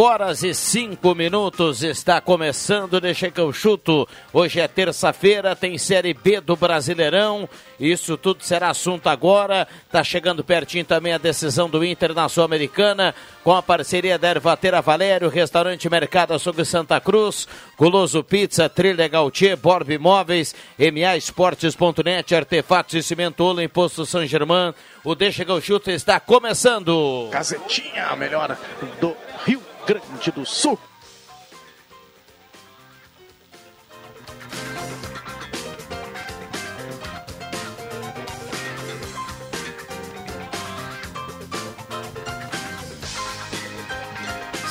[0.00, 4.08] Cinco horas e cinco minutos está começando, deixa que eu chuto.
[4.32, 7.46] Hoje é terça-feira, tem Série B do Brasileirão.
[7.78, 9.68] Isso tudo será assunto agora.
[9.92, 14.80] Tá chegando pertinho também a decisão do Inter na Sul-Americana, com a parceria da Ervatera
[14.80, 22.94] Valério, Restaurante Mercado Açougue Santa Cruz, Goloso Pizza, Trilha Gautier, Borb Imóveis, MA Esportes.net, Artefatos
[22.94, 24.72] e Cimento Ola, Imposto São Germán.
[25.04, 27.28] O Deixa eu chuto está começando.
[27.30, 28.56] Casetinha, melhor
[28.98, 30.78] do Rio Grande do Sul.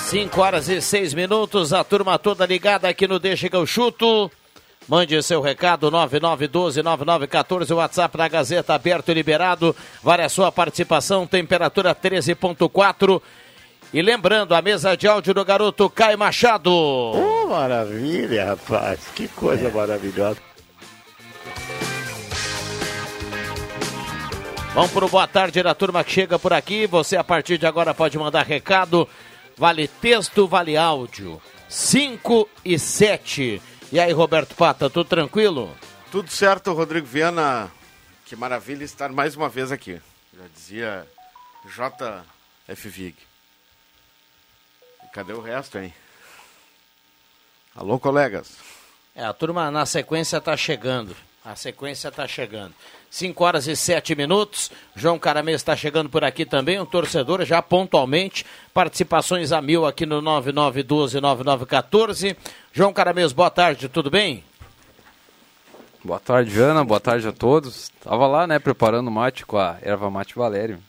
[0.09, 4.31] Cinco horas e seis minutos, a turma toda ligada aqui no Deixa que eu chuto.
[4.87, 9.75] Mande seu recado, 9912-9914, o WhatsApp da Gazeta aberto e liberado.
[10.01, 13.21] Vale a sua participação, temperatura 13.4.
[13.91, 16.71] E lembrando, a mesa de áudio do garoto Caio Machado.
[16.71, 18.99] Oh, maravilha, rapaz.
[19.15, 20.39] Que coisa maravilhosa.
[24.75, 26.85] Vamos pro boa tarde da turma que chega por aqui.
[26.85, 29.09] Você a partir de agora pode mandar recado.
[29.57, 31.41] Vale texto, vale áudio.
[31.67, 33.59] 5 e 7.
[33.91, 35.75] E aí, Roberto Pata, tudo tranquilo?
[36.11, 37.71] Tudo certo, Rodrigo Viana.
[38.25, 39.99] Que maravilha estar mais uma vez aqui.
[40.37, 41.07] Já dizia
[41.65, 43.28] JF Vig.
[45.13, 45.93] Cadê o resto, hein?
[47.75, 48.57] Alô, colegas.
[49.15, 51.15] É, a turma na sequência tá chegando.
[51.43, 52.75] A sequência tá chegando.
[53.09, 54.71] 5 horas e 7 minutos.
[54.95, 58.45] João Caramês está chegando por aqui também, um torcedor já pontualmente.
[58.73, 62.37] Participações a mil aqui no 9912-9914.
[62.71, 64.43] João Caramês, boa tarde, tudo bem?
[66.03, 66.85] Boa tarde, Jana.
[66.85, 67.89] Boa tarde a todos.
[68.03, 70.79] Tava lá, né, preparando mate com a erva mate Valério.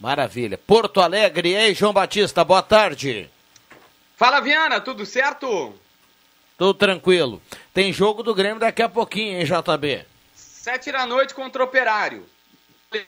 [0.00, 0.58] Maravilha.
[0.58, 3.30] Porto Alegre, ei, João Batista, boa tarde.
[4.18, 5.72] Fala, Viana, tudo certo?
[6.58, 7.40] Tudo tranquilo.
[7.72, 10.04] Tem jogo do Grêmio daqui a pouquinho, hein, JB?
[10.34, 12.26] Sete da noite contra o Operário.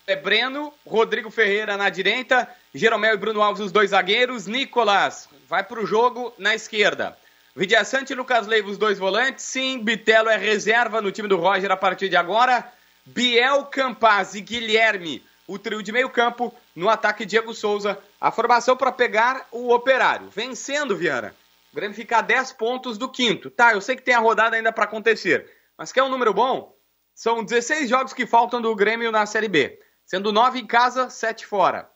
[0.06, 5.64] É Breno, Rodrigo Ferreira na direita, Jeromel e Bruno Alves os dois zagueiros, Nicolas vai
[5.64, 7.18] para o jogo na esquerda.
[7.56, 11.72] Vidiaçante e Lucas Leiva os dois volantes, sim, Bitelo é reserva no time do Roger
[11.72, 12.72] a partir de agora.
[13.04, 18.76] Biel, Campaz e Guilherme, o trio de meio campo, no ataque Diego Souza, a formação
[18.76, 20.28] para pegar o Operário.
[20.30, 21.34] Vencendo, Viana.
[21.72, 23.50] O Grêmio fica a 10 pontos do quinto.
[23.50, 26.74] Tá, eu sei que tem a rodada ainda para acontecer, mas quer um número bom?
[27.14, 31.46] São 16 jogos que faltam do Grêmio na Série B, sendo 9 em casa, 7
[31.46, 31.90] fora.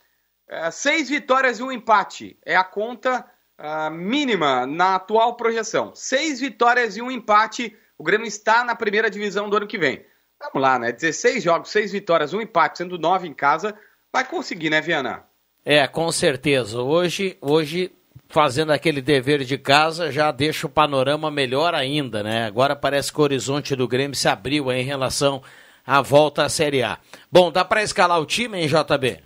[0.49, 3.25] É, seis vitórias e um empate é a conta
[3.59, 5.95] uh, mínima na atual projeção.
[5.95, 10.05] Seis vitórias e um empate, o Grêmio está na primeira divisão do ano que vem.
[10.39, 10.93] Vamos lá, né?
[10.93, 13.75] 16 jogos, seis vitórias, um empate, sendo 9 em casa,
[14.15, 15.25] vai conseguir, né, Viana?
[15.65, 16.81] É, com certeza.
[16.81, 17.91] Hoje, hoje
[18.29, 22.47] fazendo aquele dever de casa, já deixa o panorama melhor ainda, né?
[22.47, 25.43] Agora parece que o horizonte do Grêmio se abriu em relação
[25.85, 26.97] à volta à Série A.
[27.29, 29.21] Bom, dá para escalar o time em JB?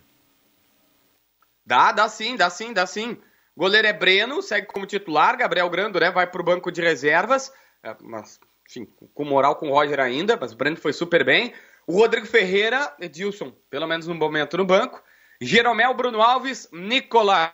[1.66, 3.18] Dá, dá sim, dá sim, dá sim.
[3.54, 7.52] Goleiro é Breno, segue como titular, Gabriel Grando, né, vai pro banco de reservas,
[7.82, 11.52] é, mas, enfim, com moral com o Roger ainda, mas o Breno foi super bem.
[11.88, 15.02] O Rodrigo Ferreira, Edilson, pelo menos no momento no banco.
[15.40, 17.50] Jeromel, Bruno Alves, Nicolás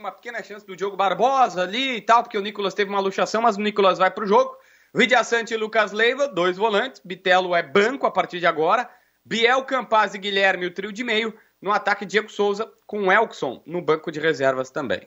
[0.00, 3.42] uma pequena chance do Diogo Barbosa ali e tal, porque o Nicolas teve uma luxação,
[3.42, 4.56] mas o Nicolas vai pro jogo.
[4.94, 7.02] Vidia Sante e Lucas Leiva, dois volantes.
[7.04, 8.88] Bitelo é banco a partir de agora.
[9.24, 11.34] Biel, Campaz e Guilherme, o trio de meio.
[11.60, 15.02] No ataque, Diego Souza com o Elkson no banco de reservas também.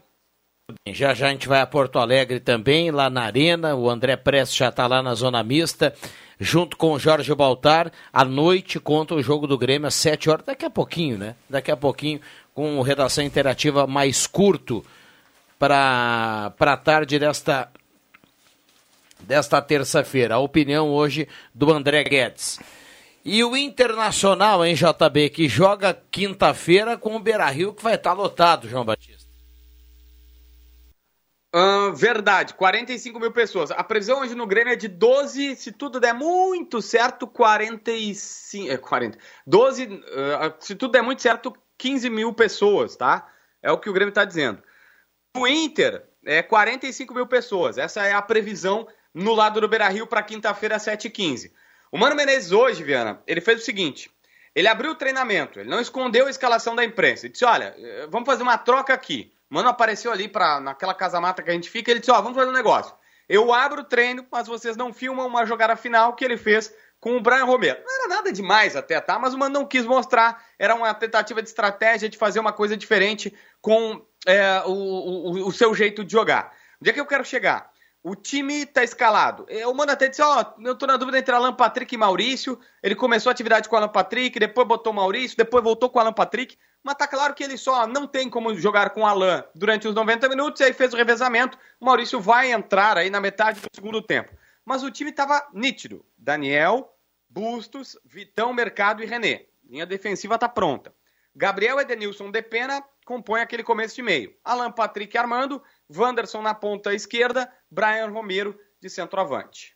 [0.88, 3.76] Já já a gente vai a Porto Alegre também, lá na Arena.
[3.76, 5.94] O André Prestes já está lá na zona mista,
[6.40, 10.46] junto com o Jorge Baltar, à noite contra o jogo do Grêmio, às 7 horas.
[10.46, 11.36] Daqui a pouquinho, né?
[11.50, 12.20] Daqui a pouquinho,
[12.54, 14.86] com redação interativa mais curto
[15.58, 17.70] para a tarde desta,
[19.22, 20.36] desta terça-feira.
[20.36, 22.60] A opinião hoje do André Guedes.
[23.26, 28.12] E o Internacional, hein, JB, que joga quinta-feira com o Beira Rio, que vai estar
[28.12, 29.13] lotado, João Batista.
[31.96, 33.70] Verdade, 45 mil pessoas.
[33.70, 38.72] A previsão hoje no Grêmio é de 12, se tudo der muito certo, 45.
[38.72, 39.20] É, 40.
[39.46, 40.02] 12, uh,
[40.60, 43.30] se tudo der muito certo, 15 mil pessoas, tá?
[43.62, 44.64] É o que o Grêmio está dizendo.
[45.38, 47.78] O Inter é 45 mil pessoas.
[47.78, 51.52] Essa é a previsão no lado do Beira Rio para quinta-feira, 7h15.
[51.92, 54.10] O Mano Menezes hoje, Viana, ele fez o seguinte:
[54.56, 57.26] ele abriu o treinamento, ele não escondeu a escalação da imprensa.
[57.26, 59.33] Ele disse: olha, eh, vamos fazer uma troca aqui.
[59.54, 61.92] Mano apareceu ali pra, naquela casa-mata que a gente fica.
[61.92, 62.92] Ele disse: Ó, vamos fazer um negócio.
[63.30, 67.16] Eu abro o treino, mas vocês não filmam uma jogada final que ele fez com
[67.18, 67.80] o Brian Romero.
[67.86, 69.20] Não era nada demais até, tá?
[69.20, 70.44] Mas o Mano não quis mostrar.
[70.58, 75.52] Era uma tentativa de estratégia de fazer uma coisa diferente com é, o, o, o,
[75.52, 76.52] seu jeito de jogar.
[76.82, 77.72] Onde é que eu quero chegar?
[78.02, 79.46] O time tá escalado.
[79.48, 81.98] É, o Mano até disse: Ó, oh, eu tô na dúvida entre Alan Patrick e
[81.98, 82.60] Maurício.
[82.82, 86.00] Ele começou a atividade com o Alan Patrick, depois botou o Maurício, depois voltou com
[86.00, 86.58] o Alan Patrick.
[86.84, 89.96] Mas tá claro que ele só não tem como jogar com o Alan durante os
[89.96, 91.58] 90 minutos, e aí fez o revezamento.
[91.80, 94.34] O Maurício vai entrar aí na metade do segundo tempo.
[94.66, 96.06] Mas o time estava nítido.
[96.18, 96.94] Daniel,
[97.30, 99.46] Bustos, Vitão, Mercado e René.
[99.64, 100.94] Linha defensiva tá pronta.
[101.36, 104.36] Gabriel Edenilson Depena compõe aquele começo de meio.
[104.44, 109.73] Alan Patrick Armando, Wanderson na ponta esquerda, Brian Romero de centroavante.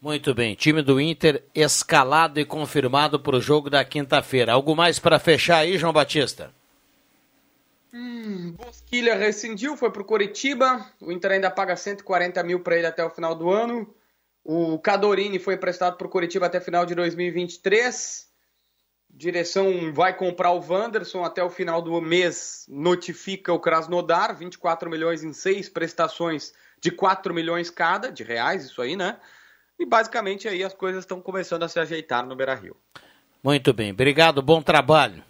[0.00, 4.54] Muito bem, time do Inter escalado e confirmado para o jogo da quinta-feira.
[4.54, 6.50] Algo mais para fechar aí, João Batista?
[7.92, 10.86] Hum, Bosquilha rescindiu, foi para o Coritiba.
[11.02, 13.94] O Inter ainda paga 140 mil para ele até o final do ano.
[14.42, 18.26] O Cadorini foi emprestado para o Coritiba até final de 2023.
[19.10, 22.64] Direção vai comprar o Wanderson até o final do mês.
[22.70, 28.80] Notifica o Krasnodar, 24 milhões em seis prestações de 4 milhões cada, de reais, isso
[28.80, 29.18] aí, né?
[29.80, 32.76] E basicamente aí as coisas estão começando a se ajeitar no Beira Rio.
[33.42, 35.24] Muito bem, obrigado, bom trabalho.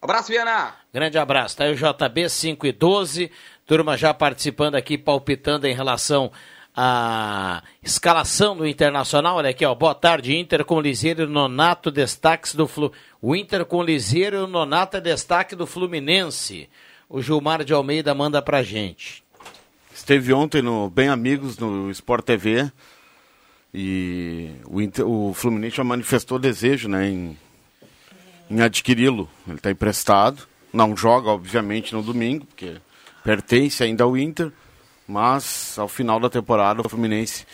[0.00, 0.74] Abraço, Viana.
[0.90, 1.58] Grande abraço.
[1.58, 3.30] Tá aí o JB 5 e 12.
[3.66, 6.32] Turma já participando aqui, palpitando em relação
[6.74, 9.36] à escalação do Internacional.
[9.36, 9.74] Olha aqui, ó.
[9.74, 12.90] Boa tarde, Inter com Liseiro Nonato, destaques do Flu.
[13.20, 16.70] O Inter com Liseiro Nonato é destaque do Fluminense.
[17.06, 19.22] O Gilmar de Almeida manda pra gente.
[19.94, 22.72] Esteve ontem no Bem Amigos no Sport TV
[23.74, 27.38] e o, Inter, o Fluminense já manifestou desejo né, em,
[28.50, 29.28] em adquiri-lo.
[29.46, 30.46] Ele está emprestado.
[30.72, 32.76] Não joga, obviamente, no domingo, porque
[33.24, 34.52] pertence ainda ao Inter.
[35.06, 37.46] Mas ao final da temporada o Fluminense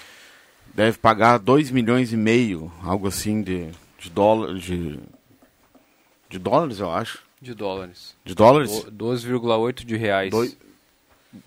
[0.74, 4.62] deve pagar 2 milhões e meio, algo assim de, de dólares.
[4.62, 4.98] De,
[6.28, 7.22] de dólares, eu acho.
[7.40, 8.16] De dólares.
[8.24, 8.70] De dólares?
[8.86, 10.32] 12,8 de reais.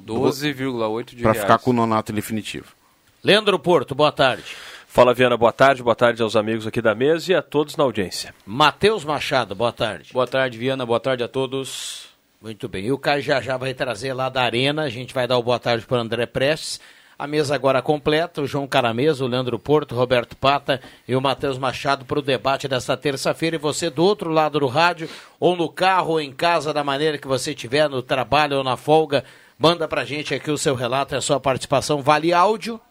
[0.01, 1.45] 12,8 de Para reais.
[1.45, 2.74] ficar com o nonato definitivo.
[3.23, 4.56] Leandro Porto, boa tarde.
[4.88, 5.83] Fala, Viana, boa tarde.
[5.83, 8.33] Boa tarde aos amigos aqui da mesa e a todos na audiência.
[8.44, 10.12] Matheus Machado, boa tarde.
[10.12, 10.88] Boa tarde, Viana.
[10.88, 12.07] Boa tarde a todos.
[12.41, 12.85] Muito bem.
[12.88, 14.81] E o Caio já já vai trazer lá da Arena.
[14.81, 16.81] A gente vai dar o boa tarde para o André Prestes.
[17.18, 21.21] A mesa agora completa, o João Caramesa, o Leandro Porto, o Roberto Pata e o
[21.21, 23.56] Matheus Machado para o debate desta terça-feira.
[23.56, 25.07] E você do outro lado do rádio,
[25.39, 28.75] ou no carro, ou em casa, da maneira que você estiver, no trabalho ou na
[28.75, 29.24] folga,
[29.60, 32.01] manda pra gente aqui o seu relato, a sua participação.
[32.01, 32.81] Vale áudio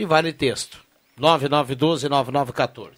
[0.00, 0.80] e vale texto.
[1.20, 2.90] 9912-9914.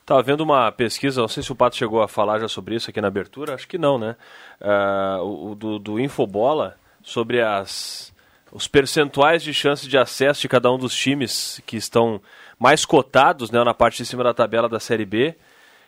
[0.00, 2.90] Estava vendo uma pesquisa, não sei se o Pato chegou a falar já sobre isso
[2.90, 4.16] aqui na abertura, acho que não, né?
[4.60, 8.12] Uh, o, do, do Infobola, sobre as,
[8.52, 12.20] os percentuais de chance de acesso de cada um dos times que estão
[12.58, 15.34] mais cotados né, na parte de cima da tabela da Série B,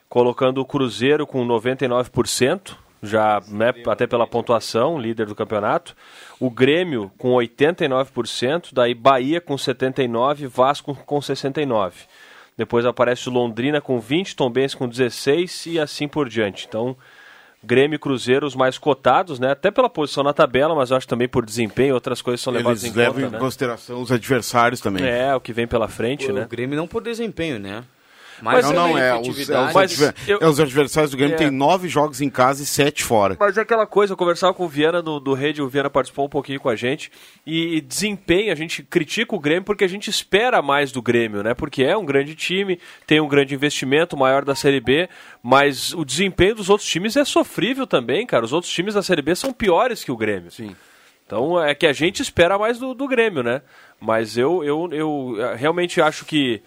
[0.09, 5.95] colocando o Cruzeiro com 99%, já né, até pela pontuação, líder do campeonato.
[6.41, 11.93] O Grêmio com 89%, daí Bahia com 79%, Vasco com 69%.
[12.57, 16.67] Depois aparece o Londrina com 20%, Tombense com 16% e assim por diante.
[16.69, 16.97] Então,
[17.65, 19.51] Grêmio e Cruzeiro os mais cotados, né?
[19.51, 22.85] Até pela posição na tabela, mas eu acho também por desempenho, outras coisas são levadas
[22.85, 23.39] Eles em levam conta, em né?
[23.39, 25.05] consideração os adversários também.
[25.05, 26.47] É, o que vem pela frente, O né?
[26.49, 27.83] Grêmio não por desempenho, né?
[28.43, 29.73] Mas não, é não, meio é os, é, os.
[29.75, 31.39] Mas eu- é os adversários do Grêmio É.
[31.39, 33.37] tem nove jogos em casa e sete fora.
[33.39, 36.27] Mas é aquela coisa, eu conversava com o Viana do, do Rede, o Viana participou
[36.27, 37.11] um pouquinho com a gente,
[37.47, 41.43] e, e desempenho, a gente critica o Grêmio porque a gente espera mais do Grêmio,
[41.43, 41.55] né?
[41.55, 45.09] Porque é um grande time, tem um grande investimento, maior da Série B,
[45.43, 48.45] mas o desempenho dos outros times é sofrível também, cara.
[48.45, 50.51] Os outros times da Série B são piores que o Grêmio.
[50.51, 50.75] Sim.
[51.27, 53.63] Então é que a gente espera mais do, do Grêmio, né?
[54.01, 56.63] Mas eu, eu, eu eh, realmente acho que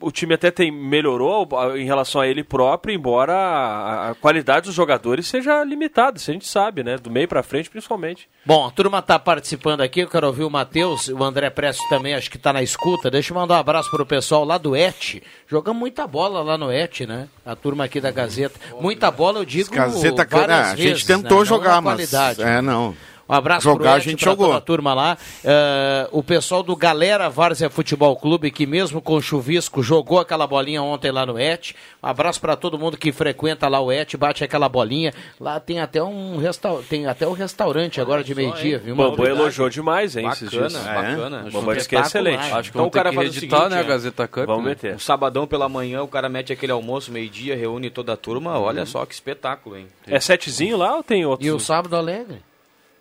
[0.00, 4.74] o time até tem melhorou em relação a ele próprio, embora a, a qualidade dos
[4.74, 6.96] jogadores seja limitada, isso a gente sabe, né?
[6.98, 8.28] Do meio pra frente, principalmente.
[8.44, 12.14] Bom, a turma tá participando aqui, eu quero ouvir o Matheus, o André Presto também,
[12.14, 13.10] acho que tá na escuta.
[13.10, 15.22] Deixa eu mandar um abraço pro pessoal lá do ET.
[15.48, 17.28] Jogamos muita bola lá no ET, né?
[17.44, 18.60] A turma aqui da Gazeta.
[18.80, 21.36] Muita bola, eu digo Gazeta, várias ah, a gente vezes, tentou né?
[21.38, 21.94] Não jogar, mas.
[21.94, 22.42] qualidade.
[22.42, 22.94] É, não.
[23.28, 24.46] Um abraço Jogar pro a Ed, gente pra jogou.
[24.46, 25.18] toda a turma lá.
[25.44, 30.80] Eh, o pessoal do Galera Várzea Futebol Clube, que mesmo com chuvisco jogou aquela bolinha
[30.82, 31.72] ontem lá no ET.
[32.02, 35.12] Um abraço para todo mundo que frequenta lá o ET, bate aquela bolinha.
[35.40, 36.68] Lá tem até um resta...
[36.88, 38.94] tem até um restaurante agora de meio-dia, viu?
[38.94, 40.84] O Bambu elogiou demais, hein, esses Bacana, dias.
[40.84, 41.44] bacana.
[41.48, 42.44] O Bambu disse que é excelente.
[42.52, 43.88] Acho que Então o cara que faz o reeditar, seguinte, né, a é.
[43.88, 44.46] Gazeta Cup.
[44.46, 44.70] Vamos né?
[44.70, 44.94] meter.
[44.94, 48.56] Um sabadão pela manhã, o cara mete aquele almoço, meio-dia, reúne toda a turma.
[48.58, 49.88] Olha só que espetáculo, hein?
[50.06, 51.44] É setezinho lá ou tem outros?
[51.44, 52.36] E o sábado alegre?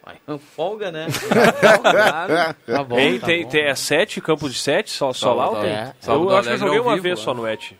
[0.05, 0.17] Ai,
[0.55, 1.07] Folga, né?
[1.09, 3.49] Folga, Tá bom, Tem, tá tem, bom.
[3.49, 5.69] tem, é sete campos de sete, só, só lá ou tem?
[5.71, 5.93] é.
[5.99, 7.25] Sábado Eu acho que eu joguei uma vivo, vez lá.
[7.25, 7.73] só no ET.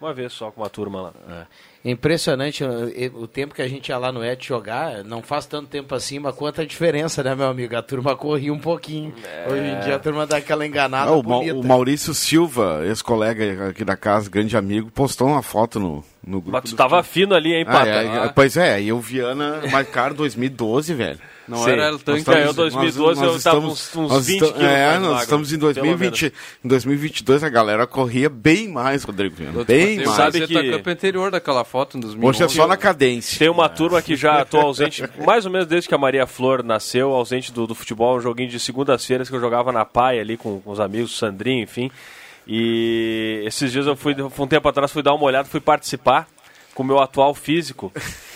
[0.00, 1.46] Uma vez só com uma turma lá.
[1.84, 5.94] Impressionante o, tempo que a gente ia lá no ET jogar, não faz tanto tempo
[5.94, 7.76] assim, mas quanta diferença, né, meu amigo?
[7.76, 9.12] A turma corria um pouquinho.
[9.50, 11.54] Hoje em dia a turma dá aquela enganada Ah, o, Ma- bonita.
[11.56, 16.52] o Maurício Silva, ex-colega aqui da casa, grande amigo, postou uma foto no, no grupo.
[16.52, 17.88] Mas tu tava fino ali, hein, Ah, Pata?
[17.90, 21.18] é, é, pois é, e o Viana marcaram 2012, velho.
[21.46, 21.72] Não Sim.
[21.72, 22.10] era tanque.
[22.10, 25.20] Nós ganhou estamos- 2012, eu tava uns- uns nós 20 esta- quilos É, mais nós
[25.24, 26.32] estamos em pelo 2020.
[26.64, 29.62] Em 2022 a galera corria bem mais, Rodrigo Viana.
[29.62, 30.08] Bem mais.
[30.12, 32.28] sabe Gazeta que- Cup anterior daquela foto em 2011.
[32.28, 33.36] Hoje é só na cadência.
[33.36, 36.62] Tem uma turma que já tô ausente, mais ou menos desde que a Maria Flor
[36.62, 40.36] nasceu, ausente do, do futebol, um joguinho de segundas-feiras que eu jogava na paia ali
[40.36, 41.90] com, com os amigos, Sandrinho, enfim.
[42.46, 46.28] E esses dias eu fui, um tempo atrás, fui dar uma olhada, fui participar
[46.76, 47.90] com o meu atual físico.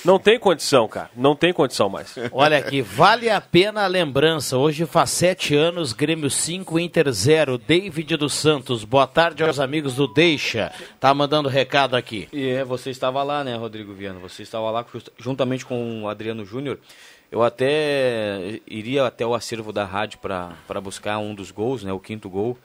[0.05, 1.11] Não tem condição, cara.
[1.17, 2.15] Não tem condição mais.
[2.33, 4.57] Olha aqui, vale a pena a lembrança.
[4.57, 7.59] Hoje faz sete anos, Grêmio 5, Inter 0.
[7.59, 10.73] David dos Santos, boa tarde aos amigos do Deixa.
[11.01, 12.29] Tá mandando recado aqui.
[12.33, 14.21] E é, você estava lá, né, Rodrigo Viana?
[14.21, 14.85] Você estava lá
[15.19, 16.79] juntamente com o Adriano Júnior.
[17.31, 22.01] Eu até iria até o acervo da rádio para buscar um dos gols, né, o
[22.01, 22.57] quinto gol,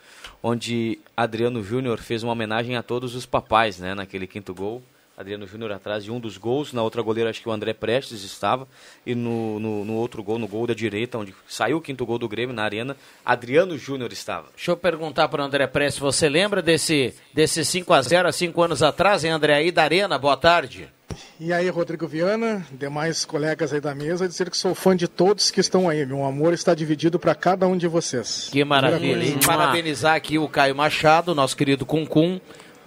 [0.41, 4.81] onde Adriano Júnior fez uma homenagem a todos os papais, né, naquele quinto gol.
[5.17, 8.23] Adriano Júnior atrás de um dos gols, na outra goleira acho que o André Prestes
[8.23, 8.67] estava,
[9.05, 12.17] e no, no, no outro gol, no gol da direita, onde saiu o quinto gol
[12.17, 14.47] do Grêmio na arena, Adriano Júnior estava.
[14.55, 18.31] Deixa eu perguntar para o André Prestes, você lembra desse, desse 5 a 0 há
[18.31, 19.55] cinco anos atrás, hein, André?
[19.55, 20.89] Aí da Arena, boa tarde.
[21.39, 25.51] E aí, Rodrigo Viana, demais colegas aí da mesa, dizer que sou fã de todos
[25.51, 26.05] que estão aí.
[26.05, 28.49] Meu amor está dividido para cada um de vocês.
[28.51, 29.31] Que maravilha.
[29.31, 29.47] Coisa.
[29.47, 32.39] Parabenizar aqui o Caio Machado, nosso querido Cuncum,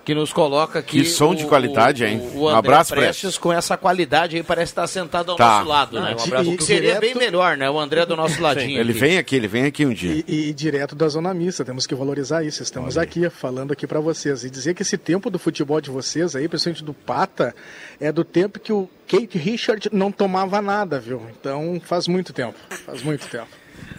[0.06, 1.00] que nos coloca aqui.
[1.00, 2.20] Que som de qualidade, hein?
[2.34, 3.38] O, o Um abraço, Prestes Prestes.
[3.38, 5.58] com essa qualidade aí, parece estar sentado ao Tá.
[5.58, 6.14] nosso lado, né?
[6.16, 6.50] Ah, Um abraço.
[6.50, 7.68] e- O que seria direto- bem melhor, né?
[7.68, 8.78] O André do nosso ladinho.
[8.80, 9.00] Ele aqui.
[9.00, 10.22] vem aqui, ele vem aqui um dia.
[10.28, 12.62] E, e direto da Zona Mista, temos que valorizar isso.
[12.62, 14.44] Estamos aqui, falando aqui para vocês.
[14.44, 17.52] E dizer que esse tempo do futebol de vocês aí, principalmente do Pata,
[18.00, 21.20] é do tempo que o Kate Richard não tomava nada, viu?
[21.38, 22.54] Então faz muito tempo.
[22.86, 23.48] Faz muito tempo.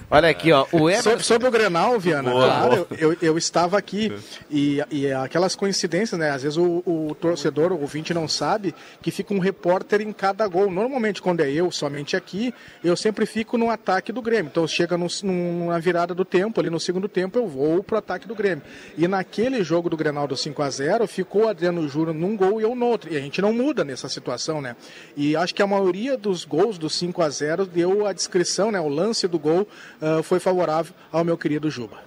[0.10, 0.66] Olha aqui, ó.
[0.72, 1.10] O Emerson.
[1.10, 4.10] Sobre, sobre o Grenal, Viana, Boa, claro, Eu, eu, eu estava aqui
[4.50, 6.30] e, e aquelas coincidências, né?
[6.30, 10.48] Às vezes o, o torcedor, o ouvinte não sabe que fica um repórter em cada
[10.48, 10.72] gol.
[10.72, 14.50] Normalmente, quando é eu, somente aqui, eu sempre fico no ataque do Grêmio.
[14.50, 17.98] Então, chega no, no- na virada do tempo, ali no segundo tempo, eu vou pro
[17.98, 18.64] ataque do Grêmio.
[18.98, 22.62] E naquele jogo do Grenal do 5 a 0 ficou o Adriano Júnior num gol
[22.62, 23.12] e eu no outro.
[23.12, 24.78] E a gente não muda nessa situação, né?
[25.18, 28.80] E acho que a maioria dos gols do 5 a 0 deu a descrição, né?
[28.80, 29.68] O lance do gol
[30.02, 31.98] ah, foi favorável ao meu querido Juba.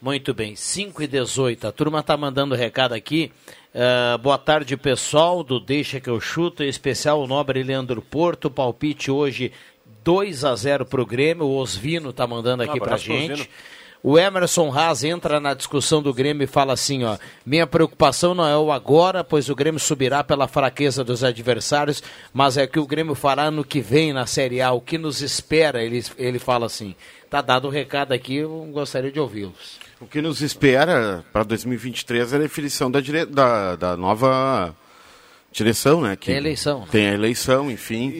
[0.00, 1.68] Muito bem, 5 e 18.
[1.68, 3.30] A turma tá mandando recado aqui.
[3.74, 8.50] Ah, boa tarde, pessoal do Deixa que eu chuto, em especial o nobre Leandro Porto.
[8.50, 9.52] Palpite hoje
[10.04, 11.46] 2 a 0 pro Grêmio.
[11.46, 13.32] O Osvino tá mandando aqui Um pro gente.
[13.32, 13.48] Osvino.
[14.04, 17.16] O Emerson Haas entra na discussão do Grêmio e fala assim, ó,
[17.46, 22.56] minha preocupação não é o agora, pois o Grêmio subirá pela fraqueza dos adversários, mas
[22.56, 25.84] é que o Grêmio fará no que vem na Série A, o que nos espera,
[25.84, 26.96] ele, ele fala assim.
[27.30, 29.78] Tá dado o recado aqui, eu gostaria de ouvi-los.
[30.00, 33.24] O que nos espera para 2023 é a definição da, dire...
[33.24, 34.74] da, da nova
[35.52, 36.16] direção, né?
[36.16, 36.86] Que Tem eleição, né?
[36.90, 38.10] Tem a eleição, enfim.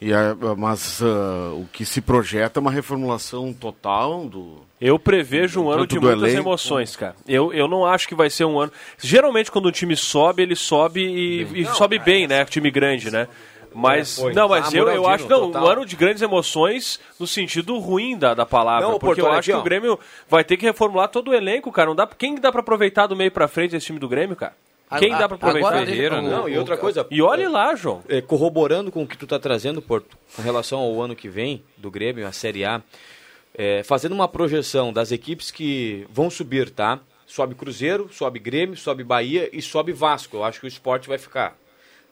[0.00, 0.12] E...
[0.12, 4.66] a- mas ah, o que se projeta é uma reformulação total do.
[4.80, 6.38] Eu prevejo um ano de muitas elenco.
[6.48, 7.16] emoções, cara.
[7.26, 8.70] Eu, eu não acho que vai ser um ano.
[8.98, 12.44] Geralmente, quando o time sobe, ele sobe e, e sobe bem, né?
[12.44, 13.26] Time grande, né?
[13.74, 15.64] Mas, É, não, mas Ah, eu, eu acho, não, total.
[15.64, 18.86] um ano de grandes emoções no sentido ruim da, da palavra.
[18.88, 21.70] Não, porque Porto, eu acho que o Grêmio vai ter que reformular todo o elenco,
[21.70, 21.88] cara.
[21.88, 24.54] Não dá, quem dá pra aproveitar do meio pra frente esse time do Grêmio, cara?
[24.98, 25.68] Quem A- dá pra aproveitar?
[25.68, 26.30] agora- Ferreira, né?
[26.30, 27.06] Não, e outra coisa.
[27.10, 28.02] E olhe lá, João.
[28.08, 31.62] é, corroborando com o que tu está trazendo, Porto, com relação ao ano que vem
[31.76, 32.80] do Grêmio, a Série A,
[33.58, 37.00] é, fazendo uma projeção das equipes que vão subir, tá?
[37.26, 40.36] Sobe Cruzeiro, sobe Grêmio, sobe Bahia e sobe Vasco.
[40.38, 41.54] Eu acho que o esporte vai ficar.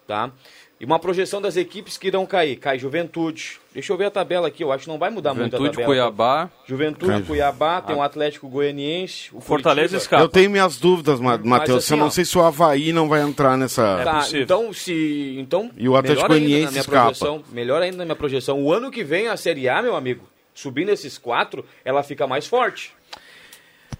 [0.06, 0.30] Tá?
[0.78, 2.56] E uma projeção das equipes que irão cair.
[2.56, 3.58] Cai Juventude.
[3.72, 5.70] Deixa eu ver a tabela aqui, eu acho que não vai mudar muito a Juventude,
[5.70, 5.86] tabela.
[5.86, 6.50] Cuiabá.
[6.66, 7.22] Juventude, Cai.
[7.22, 10.02] Cuiabá, tem o Atlético Goianiense, o Fortaleza Curitiba.
[10.02, 10.22] escapa.
[10.22, 11.82] Eu tenho minhas dúvidas, Ma- Matheus.
[11.84, 12.10] assim, eu não ó.
[12.10, 14.02] sei se o Havaí não vai entrar nessa.
[14.04, 14.42] Tá, possível.
[14.42, 17.04] então se então E o Atlético Goianiense na minha escapa.
[17.06, 18.62] projeção, melhor ainda na minha projeção.
[18.62, 22.46] O ano que vem a Série A, meu amigo, subindo esses quatro, ela fica mais
[22.46, 22.92] forte.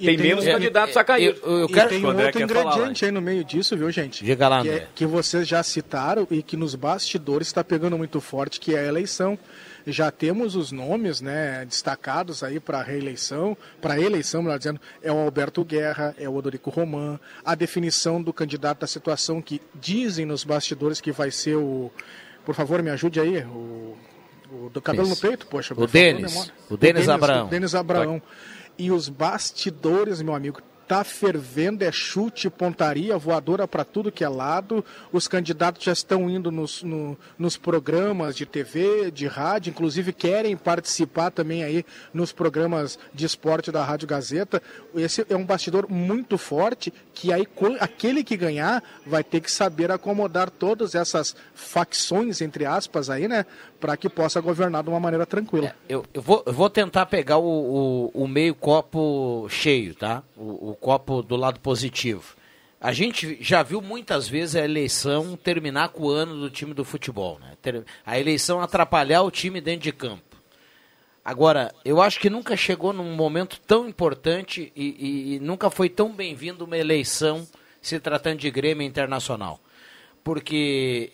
[0.01, 1.37] E tem, menos um- candidatos a cair.
[1.43, 1.89] Eu, eu e quero...
[1.89, 4.25] tem um outro quer falar, ingrediente aí no meio disso, viu, gente?
[4.25, 8.21] Diga lá, que, é- que vocês já citaram e que nos bastidores está pegando muito
[8.21, 9.39] forte, que é a eleição.
[9.87, 14.81] Já temos os nomes né, destacados aí para a reeleição, para a eleição, melhor dizendo,
[15.01, 19.63] é o Alberto Guerra, é o Odorico Roman, a definição do candidato à situação que
[19.75, 21.93] dizem nos bastidores que vai ser o.
[22.45, 23.97] Por favor, me ajude aí, o.
[24.51, 25.15] o do cabelo Isso.
[25.25, 25.75] no peito, poxa.
[25.77, 26.53] O Denis.
[26.71, 27.47] O Denis Abraão.
[27.47, 28.23] O Denis Abraão.
[28.79, 34.29] E os bastidores, meu amigo, tá fervendo, é chute, pontaria, voadora para tudo que é
[34.29, 34.85] lado.
[35.13, 40.57] Os candidatos já estão indo nos, no- nos programas de TV, de rádio, inclusive querem
[40.57, 41.85] participar também aí
[42.15, 44.63] nos programas de esporte da Rádio Gazeta.
[44.95, 47.49] Esse é um bastidor muito forte que aí
[47.81, 53.45] aquele que ganhar vai ter que saber acomodar todas essas facções, entre aspas, aí, né?
[53.81, 55.75] Para que possa governar de uma maneira tranquila.
[55.89, 60.23] Eu, eu vou, eu vou tentar pegar o, o, o meio copo cheio, tá?
[60.37, 62.35] O, o copo do lado positivo.
[62.81, 66.85] A gente já viu muitas vezes a eleição terminar com o ano do time do
[66.85, 67.53] futebol, né?
[68.05, 70.23] A eleição atrapalhar o time dentro de campo.
[71.25, 75.89] Agora, eu acho que nunca chegou num momento tão importante e, e- e nunca foi
[75.89, 77.47] tão bem-vindo uma eleição
[77.83, 79.59] se tratando de Grêmio Internacional.
[80.23, 81.11] Porque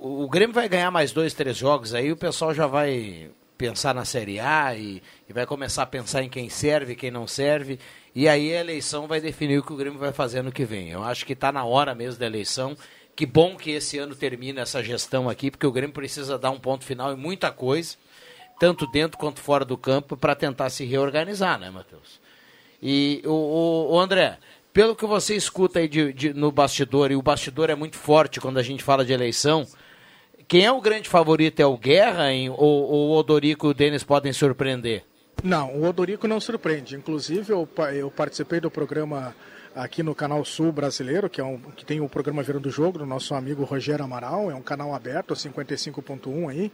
[0.00, 4.04] o Grêmio vai ganhar mais dois, três jogos aí, o pessoal já vai pensar na
[4.04, 7.78] Série A e, e vai começar a pensar em quem serve, quem não serve.
[8.14, 10.90] E aí a eleição vai definir o que o Grêmio vai fazer no que vem.
[10.90, 12.76] Eu acho que está na hora mesmo da eleição.
[13.16, 16.58] Que bom que esse ano termina essa gestão aqui, porque o Grêmio precisa dar um
[16.60, 17.96] ponto final em muita coisa,
[18.60, 22.20] tanto dentro quanto fora do campo, para tentar se reorganizar, né, Matheus?
[22.80, 24.38] E o, o- o André,
[24.72, 28.40] pelo que você escuta aí de- de- no bastidor, e o bastidor é muito forte
[28.40, 29.66] quando a gente fala de eleição,
[30.48, 31.60] quem é o grande favorito?
[31.60, 32.48] É o Guerra hein?
[32.50, 35.04] ou, o Odorico e o Denis podem surpreender?
[35.44, 36.96] Não, o Odorico não surpreende.
[36.96, 39.34] Inclusive, eu, eu participei do programa
[39.76, 42.98] aqui no Canal Sul Brasileiro, que, é um, que tem o programa Virando do Jogo,
[42.98, 44.50] do nosso amigo Rogério Amaral.
[44.50, 46.72] É um canal aberto, 55.1 aí.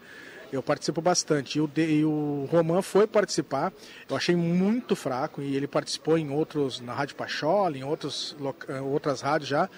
[0.52, 1.58] Eu participo bastante.
[1.58, 3.72] E o, De- e o Roman foi participar.
[4.08, 8.36] Eu achei muito fraco e ele participou em outros, na Rádio Pachola, em outros,
[8.68, 9.68] eh, outras rádios já.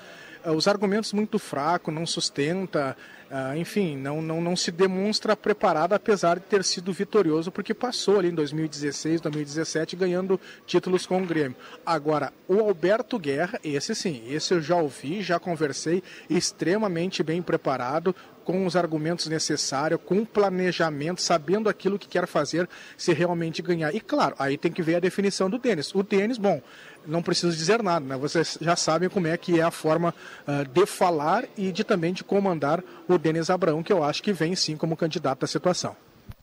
[0.47, 2.97] Eh, Os argumentos muito fracos, não sustenta,
[3.29, 8.21] ah, enfim, não, não, não se demonstra preparado, apesar de ter sido vitorioso, porque passou
[8.21, 11.57] ali em 2016, 2017, ganhando títulos com o Grêmio.
[11.85, 18.15] Agora, o Alberto Guerra, esse sim, esse eu já ouvi, já conversei, extremamente bem preparado,
[18.45, 23.93] com os argumentos necessários, com planejamento, sabendo aquilo que quer fazer se realmente ganhar.
[23.93, 25.93] E claro, aí tem que ver a definição do Denis.
[25.93, 26.63] O Denis, bom,
[27.07, 28.17] não preciso dizer nada, né?
[28.17, 30.15] Vocês já sabem como é que é a forma
[30.47, 34.33] ah, de falar e de também de comandar o Denis Abrão, que eu acho que
[34.33, 35.97] vem sim como candidato à situação.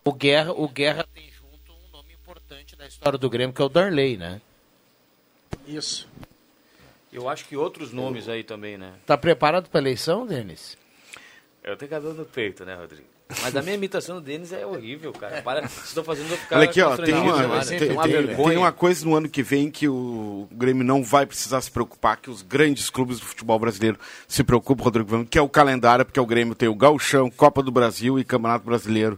[0.04, 3.66] O Guerra, o Guerra tem junto um nome importante da história do Grêmio, que é
[3.66, 4.42] o Darley, né?
[5.68, 6.08] Isso.
[7.12, 8.94] Eu acho que outros nomes aí também, né?
[9.06, 10.78] Tá preparado para a eleição, Denis?
[11.64, 13.08] Eu tenho cabelo no peito, né, Rodrigo?
[13.42, 15.42] Mas a minha imitação do Denis é horrível, cara.
[15.42, 17.66] Para, estão fazendo eu ficar Olha aqui, ó, tem constrangido, uma, né?
[17.66, 21.26] tem, uma tem- tem uma coisa no ano que vem que o Grêmio não vai
[21.26, 23.98] precisar se preocupar, que os grandes clubes do futebol brasileiro
[24.28, 27.72] se preocupam, Rodrigo que é o calendário, porque o Grêmio tem o Gauchão, Copa do
[27.72, 29.18] Brasil e Campeonato Brasileiro,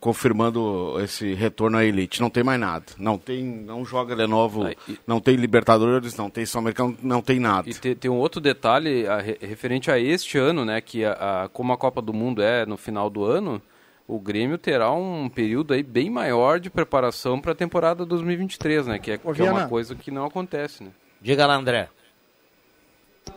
[0.00, 2.20] confirmando esse retorno à elite.
[2.20, 2.84] Não tem mais nada.
[2.98, 7.22] Não tem, não joga de novo, Ah, e- não tem Libertadores, não tem Sul-Americano, não
[7.22, 7.68] tem nada.
[7.68, 10.80] E te- tem um outro detalhe a, re- referente a este ano, né?
[10.80, 13.60] Que a, a- como a Copa do Mundo é no final do ano,
[14.08, 18.98] o Grêmio terá um período aí bem maior de preparação para a temporada 2023, né?
[18.98, 20.90] Que é, Ô, que é uma coisa que não acontece, né?
[21.20, 21.88] Diga lá, André.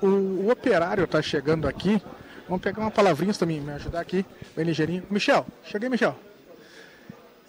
[0.02, 2.02] O, o operário está chegando aqui.
[2.48, 4.26] Vamos pegar uma palavrinha também, me ajudar aqui,
[4.56, 5.04] bem ligeirinho.
[5.10, 6.16] Michel, cheguei, Michel.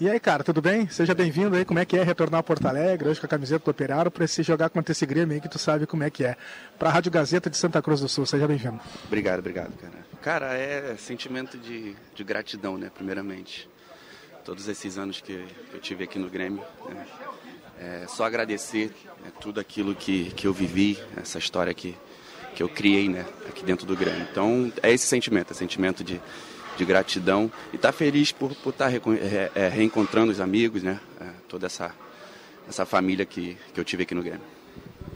[0.01, 0.89] E aí, cara, tudo bem?
[0.89, 1.63] Seja bem-vindo aí.
[1.63, 4.27] Como é que é retornar a Porto Alegre hoje com a camiseta do Operário para
[4.27, 6.39] se jogar contra esse Grêmio aí que tu sabe como é que é.
[6.79, 8.81] Para a Rádio Gazeta de Santa Cruz do Sul, seja bem-vindo.
[9.05, 9.93] Obrigado, obrigado, cara.
[10.23, 13.69] Cara, é sentimento de, de gratidão, né, primeiramente.
[14.43, 16.65] Todos esses anos que eu tive aqui no Grêmio.
[16.89, 17.07] né.
[17.79, 21.95] É só agradecer né, tudo aquilo que, que eu vivi, essa história que,
[22.55, 24.27] que eu criei, né, aqui dentro do Grêmio.
[24.31, 26.19] Então, é esse sentimento, é sentimento de,
[26.81, 29.15] de gratidão e estar feliz por estar tá recon-
[29.55, 31.93] é, reencontrando os amigos, né, é, toda essa,
[32.69, 34.41] essa família que, que eu tive aqui no Grêmio.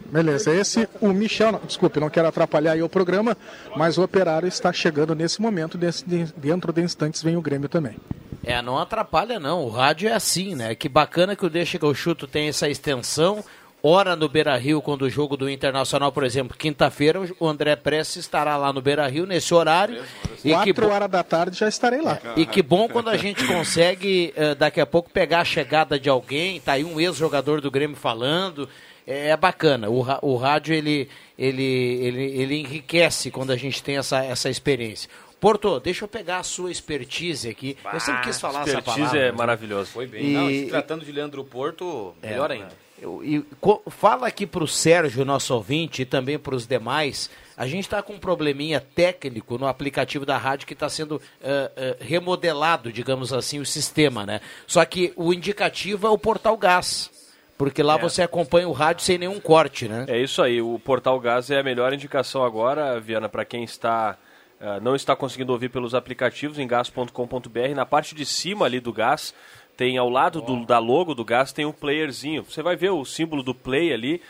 [0.07, 3.37] Beleza, esse o Michel, desculpe, não quero atrapalhar aí o programa,
[3.77, 7.69] mas o Operário está chegando nesse momento, desse- de- dentro de instantes vem o Grêmio
[7.69, 7.97] também.
[8.45, 9.65] É, não atrapalha não.
[9.65, 10.75] O rádio é assim, né?
[10.75, 13.43] Que bacana que o Deixa que eu chuto tem essa extensão.
[13.87, 18.17] Ora no Beira Rio, quando o jogo do Internacional, por exemplo, quinta-feira, o André Prestes
[18.17, 20.03] estará lá no Beira Rio nesse horário.
[20.43, 22.19] E que, Quatro horas da tarde já estarei lá.
[22.35, 26.09] e que bom quando a gente consegue eh, daqui a pouco pegar a chegada de
[26.09, 28.67] alguém, tá aí um ex-jogador do Grêmio falando.
[29.07, 29.91] É, é bacana.
[29.91, 35.11] O, o rádio ele, ele, ele, ele enriquece quando a gente tem essa, essa experiência.
[35.39, 37.77] Porto, deixa eu pegar a sua expertise aqui.
[37.93, 39.21] eu sempre quis falar essa expertise palavra.
[39.21, 39.33] é né?
[39.37, 39.91] maravilhoso.
[39.91, 40.25] Foi bem.
[40.25, 42.84] E- Não, se tratando de Leandro Porto, melhor É, ainda.
[43.23, 43.45] E
[43.91, 47.31] fala aqui para o Sérgio, nosso ouvinte, e também para os demais.
[47.57, 51.71] A gente está com um probleminha técnico no aplicativo da rádio que está sendo eh,
[51.77, 54.41] eh, remodelado, digamos assim, o sistema, né?
[54.67, 57.11] Só que o indicativo é o Portal Gás,
[57.57, 60.05] porque lá você acompanha o rádio sem nenhum corte, né?
[60.09, 64.19] É isso aí, o Portal Gás é a melhor indicação agora, Viana, para quem está
[64.61, 67.75] eh, não está conseguindo ouvir pelos aplicativos em gas.com.br.
[67.75, 69.35] Na parte de cima ali do Gás,
[69.77, 72.45] tem ao lado do- da logo do Gás tem um playerzinho.
[72.45, 74.21] Você vai ver o símbolo do play ali,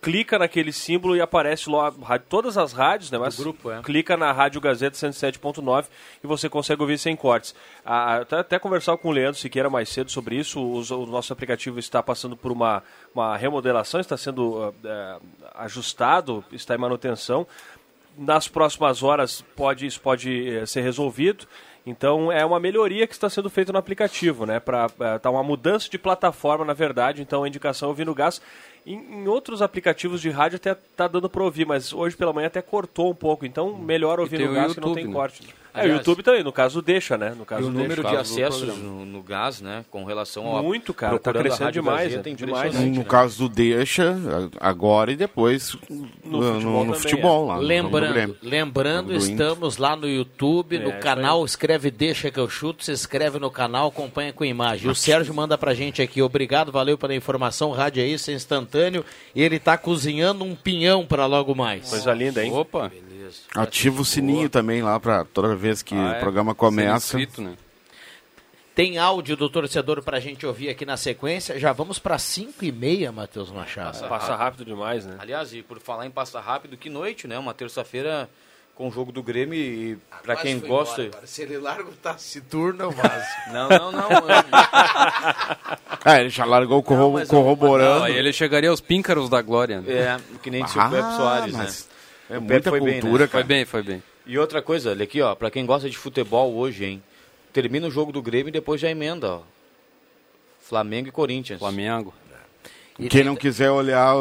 [0.00, 3.16] clica naquele símbolo e aparece a- todas as rádios, né?
[3.18, 3.80] Mas grupo, é.
[3.82, 5.88] clica na Rádio Gazeta 107.9
[6.22, 7.54] e você consegue ouvir sem cortes.
[7.84, 10.60] Ah, até, até conversar com o Leandro Siqueira mais cedo sobre isso.
[10.62, 12.82] Os- O, nosso aplicativo está passando por uma,
[13.14, 15.18] uma remodelação, está sendo ah,
[15.54, 17.46] ah, ajustado, está em manutenção.
[18.16, 21.46] Nas próximas horas pode, isso pode eh, ser resolvido.
[21.86, 24.58] Então é uma melhoria que está sendo feita no aplicativo, né?
[24.58, 24.88] Para
[25.20, 27.20] tá uma mudança de plataforma, na verdade.
[27.20, 28.40] Então a indicação é ouvir no gás.
[28.86, 32.48] Em, em outros aplicativos de rádio até tá dando para ouvir, mas hoje pela manhã
[32.48, 33.46] até cortou um pouco.
[33.46, 35.12] Então melhor ouvir no gás que não YouTube, tem né?
[35.12, 35.42] corte.
[35.42, 37.34] é, o Aliás- YouTube também, no caso deixa, né?
[37.36, 38.10] No caso E o número deixa.
[38.10, 42.28] de acessos no, no gás, né, com relação ao Muito, cara, tá crescendo demais, Gazeta,
[42.28, 42.32] né?
[42.32, 42.60] é Demais.
[42.66, 43.08] impressionante, No né?
[43.08, 44.16] caso do Deixa,
[44.60, 49.96] agora e depois no, no- futebol no futebol, lá no- no Lembrando, lembrando estamos lá
[49.96, 54.32] no YouTube, É, no canal, escreve Deixa que eu chuto, se inscreve no canal, acompanha
[54.32, 54.90] com imagem.
[54.90, 58.73] O Sérgio manda pra gente aqui, obrigado, valeu pela informação, rádio é isso, é instantâneo,
[59.34, 61.88] e ele tá cozinhando um pinhão pra logo mais.
[61.88, 62.52] Coisa linda, hein?
[62.52, 62.90] Opa!
[63.54, 66.20] Ativa o sininho também lá para toda vez que Ah, o é.
[66.20, 67.18] programa Ser começa.
[67.18, 67.54] inscrito, né?
[68.74, 72.72] Tem áudio do torcedor pra gente ouvir aqui na sequência, já vamos pra 5 e
[72.72, 74.08] meia, Matheus Machado.
[74.08, 75.14] Passa rápido demais, né?
[75.20, 77.38] Aliás, e por falar em passa rápido, que noite, né?
[77.38, 78.28] Uma terça-feira
[78.74, 81.10] com o jogo do Grêmio e pra quem gosta...
[81.24, 83.24] Se ele larga o taciturno, eu vazo.
[83.52, 84.08] Não, não, não.
[86.06, 88.00] Ah, ele já largou corro- corroborando.
[88.00, 89.80] Não, ele chegaria aos píncaros da glória.
[89.80, 89.90] né?
[89.92, 91.66] É, que nem disse o Pepe Soares, né?
[92.28, 93.28] É muita foi bem, cultura, né?
[93.28, 93.44] Foi cara.
[93.44, 94.02] bem, foi bem.
[94.26, 97.02] E outra coisa, olha aqui, ó, pra quem gosta de futebol hoje, hein?
[97.54, 99.40] Termina o jogo do Grêmio e depois já emenda, ó.
[100.60, 101.58] Flamengo e Corinthians.
[101.58, 102.12] Flamengo.
[102.96, 104.14] E Quem tem- não quiser olhar,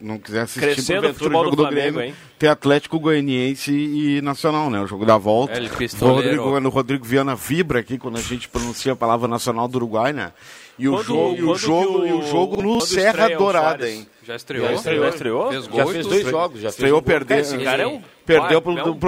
[0.00, 2.14] não quiser assistir Crescendo o futebol jogo do do, Flamengo, Grêmio, hein?
[2.38, 4.80] tem Atlético Goianiense e Nacional, né?
[4.80, 5.54] O jogo da volta.
[5.54, 6.14] El o.
[6.14, 10.12] Rodrigo, o Rodrigo Viana vibra aqui quando a gente pronuncia a palavra nacional do Uruguai,
[10.12, 10.32] né?
[10.78, 14.06] E o Quando- jogo, e o jogo, e o jogo no Serra o Dourada, hein?
[14.24, 14.66] Já estreou.
[14.68, 15.02] Já estreou?
[15.04, 15.50] Já estreou?
[15.50, 17.02] Fez Já fez dois jogos, já fez Estreou, o gol.
[17.02, 18.98] perdeu, Esse cara é um perdeu pro, é um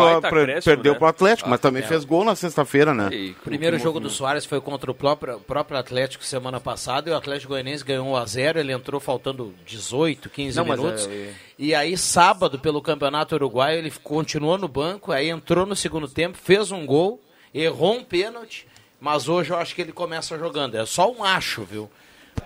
[0.60, 0.98] perdeu né?
[0.98, 3.08] pro Atlético, mas também fez gol na sexta-feira, né?
[3.12, 7.12] E- O primeiro jogo do Soares foi contra o próprio, próprio Atlético semana passada e
[7.12, 11.06] o Atlético Goianiense ganhou 1 a 0 ele entrou faltando 18, 15 Não, minutos.
[11.06, 11.32] é, é.
[11.58, 16.36] E aí, sábado, pelo Campeonato Uruguaio, ele continuou no banco, aí entrou no segundo tempo,
[16.36, 17.20] fez um gol,
[17.54, 18.66] errou um pênalti,
[19.04, 20.76] mas hoje eu acho que ele começa jogando.
[20.76, 21.90] É só um acho, viu?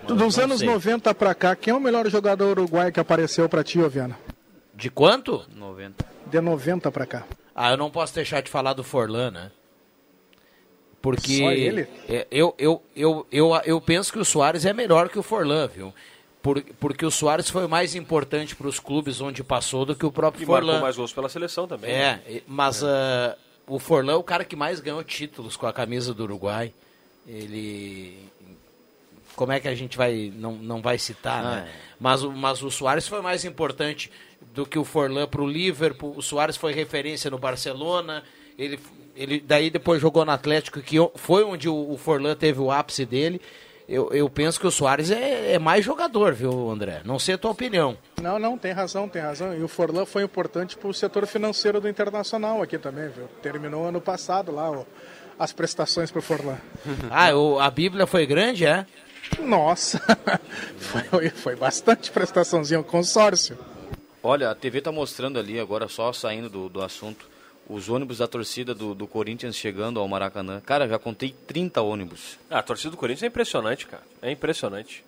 [0.03, 0.67] Mas Dos anos sei.
[0.67, 4.19] 90 pra cá, quem é o melhor jogador uruguaio que apareceu pra ti, ô Viana?
[4.75, 5.45] De quanto?
[5.55, 6.05] 90.
[6.27, 7.23] De 90 pra cá.
[7.55, 9.51] Ah, eu não posso deixar de falar do Forlan, né?
[11.01, 11.87] Porque Só ele?
[12.09, 15.65] é, eu, eu, eu, eu, eu penso que o Soares é melhor que o Forlan,
[15.67, 15.93] viu?
[16.41, 20.11] Por, porque o Soares foi mais importante para os clubes onde passou do que o
[20.11, 20.81] próprio E marcou Forlan.
[20.81, 21.89] mais gols pela seleção também.
[21.89, 22.21] É, né?
[22.27, 23.37] e- mas ah,
[23.69, 26.73] o Forlan é o cara que mais ganhou títulos com a camisa do Uruguai.
[27.27, 28.17] Ele.
[29.35, 30.33] Como é que a gente vai.
[30.35, 31.69] Não, não vai citar, Ah, né?
[31.69, 31.79] é.
[31.99, 34.11] Mas, o- mas o Soares foi mais importante
[34.53, 36.13] do que o Forlan para o Liverpool.
[36.17, 38.23] O Soares foi referência no Barcelona.
[38.57, 38.79] Ele,
[39.15, 43.05] ele daí depois jogou no Atlético, que foi onde o, o Forlan teve o ápice
[43.05, 43.39] dele.
[43.89, 47.01] Eu, eu penso que o Soares é, é mais jogador, viu, André?
[47.03, 47.97] Não sei a tua opinião.
[48.21, 49.55] Não, não, tem razão, tem razão.
[49.57, 53.27] E o Forlan foi importante pro setor financeiro do Internacional aqui também, viu?
[53.41, 54.83] Terminou ano passado lá ó,
[55.39, 56.57] as prestações pro Forlan.
[57.09, 58.85] Ah, o- a Bíblia foi grande, é?
[59.39, 59.99] Nossa,
[60.77, 63.57] foi, foi bastante prestaçãozinha, o consórcio.
[64.21, 67.25] Olha, a TV tá mostrando ali, agora só saindo do, do assunto,
[67.69, 70.59] os ônibus da torcida do, do Corinthians chegando ao Maracanã.
[70.65, 72.39] Cara, já contei 30 ônibus.
[72.49, 74.03] Ah, a torcida do Corinthians é impressionante, cara.
[74.21, 75.05] É impressionante.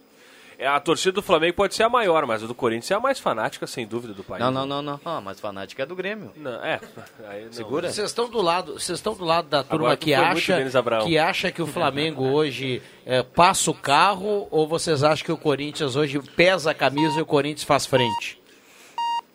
[0.59, 2.99] É, A torcida do Flamengo pode ser a maior, mas a do Corinthians é a
[2.99, 4.43] mais fanática, sem dúvida, do país.
[4.43, 4.99] Não, não, não, não.
[5.03, 6.31] Ah, mas fanática é do Grêmio.
[6.35, 6.79] Não, é.
[7.27, 7.51] Aí não.
[7.51, 7.91] Segura?
[7.91, 10.63] Vocês estão do lado, vocês estão do lado da turma Agora que acha
[11.03, 15.37] que acha que o Flamengo hoje é, passa o carro ou vocês acham que o
[15.37, 18.39] Corinthians hoje pesa a camisa e o Corinthians faz frente?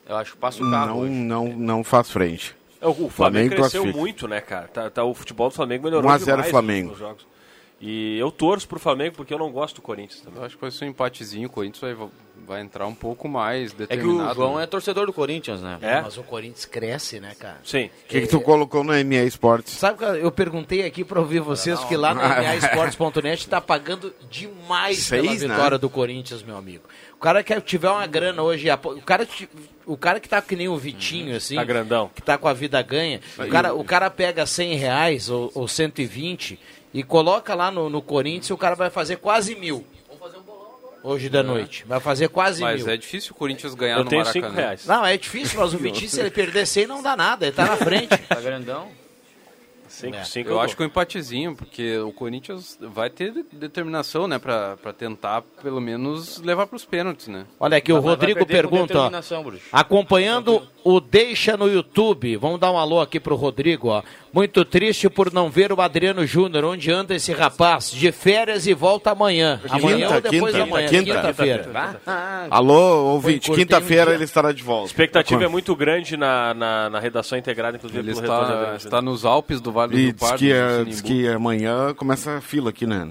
[0.08, 1.10] Eu acho que passa o carro Não, hoje.
[1.12, 2.54] não, não faz frente.
[2.86, 3.98] É, O, Flamengo, Flamengo cresceu classifica.
[3.98, 4.68] muito, né, cara?
[4.68, 6.90] Tá, tá- o futebol do Flamengo melhorou 1 a 0 demais Flamengo.
[6.90, 7.26] nos jogos.
[7.78, 10.38] E eu torço pro Flamengo porque eu não gosto do Corinthians também.
[10.40, 12.08] Eu acho que vai ser um empatezinho, o Corinthians vai,
[12.46, 14.30] vai entrar um pouco mais É que determinado.
[14.30, 14.62] o João né?
[14.62, 15.76] é torcedor do Corinthians, né?
[15.82, 16.00] É?
[16.00, 17.58] Mas o Corinthians cresce, né, cara?
[17.62, 17.90] Sim.
[18.04, 19.74] O que, que tu colocou no ME Esportes?
[19.74, 25.08] Sabe que eu perguntei aqui pra ouvir vocês que lá no MAEsportes.net tá pagando demais
[25.10, 25.48] pela Seis, né?
[25.54, 26.84] vitória do Corinthians, meu amigo.
[27.14, 29.28] O cara que tiver uma grana hoje, o cara,
[29.86, 32.10] o cara que tá que nem o Vitinho, assim, Tá grandão.
[32.14, 35.68] que tá com a vida ganha, o cara, o cara pega 100 reais ou, ou
[35.68, 36.58] 120
[36.92, 39.86] e coloca lá no, no Corinthians e o cara vai fazer quase mil.
[41.02, 41.84] Hoje da noite.
[41.86, 42.92] Vai fazer quase Mas mil.
[42.92, 44.48] é difícil o Corinthians ganhar Eu no tenho Maracanã.
[44.48, 44.86] 5 reais.
[44.86, 47.46] Não, é difícil, mas o Vitinho, se ele perder 100, não dá nada.
[47.46, 48.16] Ele tá na frente.
[48.28, 48.88] Tá grandão.
[49.96, 50.24] 5, É.
[50.24, 54.76] 5 Eu acho que um empatezinho, porque o Corinthians vai ter de- determinação, né, pra,
[54.76, 57.46] pra tentar pelo menos levar pros pênaltis, né?
[57.58, 59.10] Olha aqui, o Rodrigo pergunta, ó,
[59.72, 64.04] acompanhando o Deixa no YouTube, vamos dar um alô aqui pro Rodrigo, ó.
[64.32, 68.74] Muito triste por não ver o Adriano Júnior, onde anda esse rapaz, de férias e
[68.74, 69.60] volta amanhã.
[69.68, 71.14] amanhã ou depois quinta, da manhã, quinta.
[71.14, 72.00] quinta-feira.
[72.06, 74.84] Ah, Alô, ouvinte, um quinta-feira ele estará de volta.
[74.84, 79.24] A expectativa é muito grande na, na, na redação integrada, inclusive Ele está, está nos
[79.24, 82.70] Alpes do Vale E do diz Pardo, que, é, diz que amanhã começa a fila
[82.70, 83.08] aqui, né?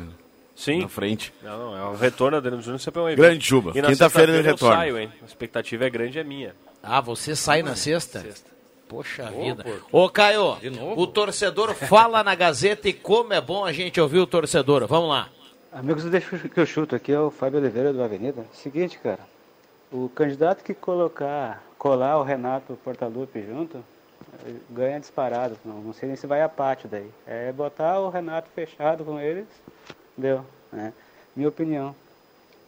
[0.56, 0.82] Sim.
[0.84, 1.34] Na frente.
[1.44, 3.18] Não, não, é o retorno da Adriano Júnior sempre é um evento.
[3.22, 3.74] Grande Juba.
[3.74, 4.78] Quinta-feira ele retorna.
[4.78, 5.12] saio, hein?
[5.22, 6.56] A expectativa é grande, é minha.
[6.82, 8.26] Ah, você sai na sexta?
[8.88, 9.64] Poxa vida.
[9.64, 9.86] Porto.
[9.92, 11.02] Ô, Caio, De novo?
[11.02, 14.86] o torcedor fala na Gazeta e como é bom a gente ouvir o torcedor.
[14.88, 15.30] Vamos lá.
[15.74, 18.46] Amigos, deixa que eu chuto aqui, é o Fábio Oliveira do Avenida.
[18.54, 19.20] Seguinte, cara,
[19.92, 23.84] o candidato que colocar, colar o Renato Portaluppi junto,
[24.46, 25.58] eh, ganha disparado.
[25.66, 27.10] Não, não sei nem se vai a pátio daí.
[27.28, 29.48] É botar o Renato fechado com eles,
[30.18, 30.94] deu, né?
[31.36, 31.96] Minha opinião.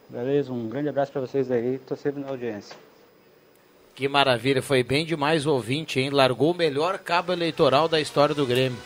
[0.08, 0.52] Beleza?
[0.52, 2.76] Um grande abraço pra vocês aí, tô sempre na audiência.
[3.94, 6.10] Que maravilha, foi bem demais o ouvinte, hein?
[6.10, 8.78] Largou o melhor cabo eleitoral da história do Grêmio.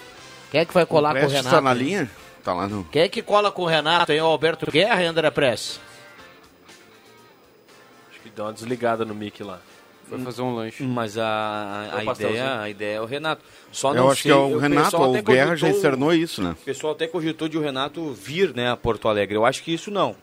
[0.50, 1.50] Quem é que vai colar com o Renato?
[1.50, 2.10] tá na linha?
[2.42, 2.84] Tá lá no...
[2.84, 4.20] Quem é que cola com o Renato, hein?
[4.20, 5.80] O Alberto Guerra e André Press?
[8.10, 9.60] Acho que dá uma desligada no mic lá.
[10.16, 10.82] Foi fazer um lanche.
[10.82, 13.42] Mas a, a, o ideia, a ideia é o Renato.
[13.70, 16.42] Só Eu não acho sei, que é o Renato, pessoal o Guerra já externou isso,
[16.42, 16.56] né?
[16.60, 19.36] O pessoal até cogitou de o Renato vir né, a Porto Alegre.
[19.36, 20.14] Eu acho que isso não.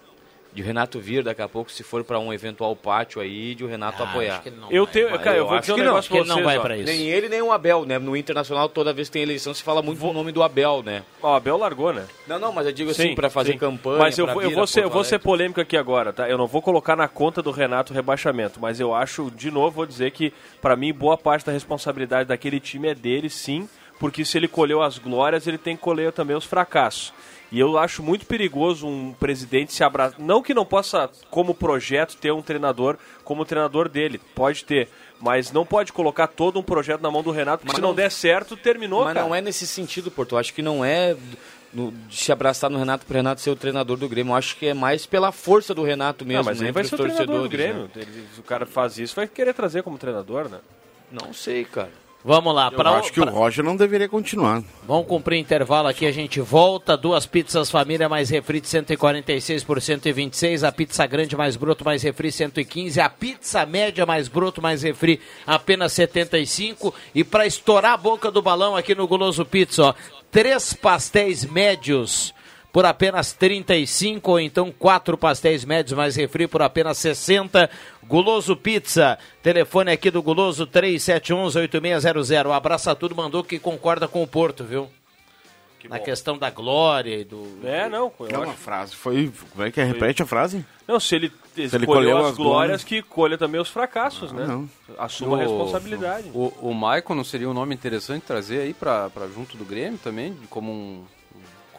[0.51, 3.63] De o Renato vir daqui a pouco, se for para um eventual pátio aí, de
[3.63, 4.33] o Renato Ah, apoiar.
[4.33, 4.93] acho que ele não Eu vai.
[4.93, 6.57] tenho, cara, eu, vou acho dizer um que não, negócio Acho que ele não vai
[6.57, 6.62] ó.
[6.62, 6.85] pra isso.
[6.91, 7.99] Nem ele, nem o Abel, né?
[7.99, 11.03] No Internacional, toda vez que tem eleição, se fala muito o nome do Abel, né?
[11.21, 12.07] O Abel largou, né?
[12.27, 13.57] Não, não, mas eu digo assim, Sim, para fazer sim.
[13.59, 13.99] campanha.
[13.99, 16.27] Mas eu, vou- eu vou ser, eu vou ser polêmico aqui agora, tá?
[16.27, 19.69] Eu não vou colocar na conta do Renato o rebaixamento, mas eu acho, de novo,
[19.75, 24.25] vou dizer que, pra mim, boa parte da responsabilidade daquele time é dele, sim, porque
[24.25, 27.13] se ele colheu as glórias, ele tem que colher também os fracassos.
[27.51, 30.19] E eu acho muito perigoso um presidente se abraçar.
[30.19, 34.21] Não que não possa, como projeto, ter um treinador como treinador dele.
[34.35, 34.88] Pode ter.
[35.19, 37.89] Mas não pode colocar todo um projeto na mão do Renato, porque Mas se não,
[37.89, 39.25] não- der certo, terminou, Mas cara.
[39.25, 40.33] não é nesse sentido, Porto.
[40.35, 41.17] Eu acho que não é
[41.73, 44.31] no- de se abraçar no Renato para Renato ser o treinador do Grêmio.
[44.31, 46.39] Eu acho que é mais pela força do Renato mesmo.
[46.43, 47.83] Não, mas né, ele vai ser o treinador do torcedores, Grêmio.
[47.83, 47.89] né?
[47.95, 50.59] Ele- se o cara faz isso, vai querer trazer como treinador, né?
[51.12, 51.91] Não sei, cara.
[52.23, 52.69] Vamos lá.
[52.73, 54.62] Eu acho que pra- o Roger não deveria continuar.
[54.86, 56.97] Vamos cumprir intervalo aqui, a gente volta.
[56.97, 60.65] Duas pizzas família mais refri de 146 por 126.
[60.65, 62.99] A pizza grande mais broto mais refri 115.
[62.99, 66.93] A pizza média mais broto mais refri apenas 75.
[67.15, 69.93] E para estourar a boca do balão aqui no Goloso Pizza, ó,
[70.29, 72.34] três pastéis médios
[72.71, 77.69] por apenas 35 ou então quatro pastéis médios mais refri por apenas 60.
[78.05, 82.51] Guloso Pizza, telefone aqui do Guloso 3711-8600.
[82.51, 84.89] Abraça tudo, mandou que concorda com o Porto, viu?
[85.88, 87.58] Na questão da glória e do.
[87.63, 88.12] É, não.
[88.19, 89.32] acho- uma frase foi...
[89.51, 89.86] Como é que é?
[89.86, 90.63] Repete a frase?
[90.86, 94.34] Não, se ele, ele escolheu colheu as as glórias, glórias- que colha também os fracassos,
[94.34, 94.45] né?
[94.45, 94.69] não.
[94.97, 96.29] Assuma a responsabilidade.
[96.34, 100.36] O, o Maicon não seria um nome interessante trazer aí pra junto do Grêmio também,
[100.49, 101.03] como um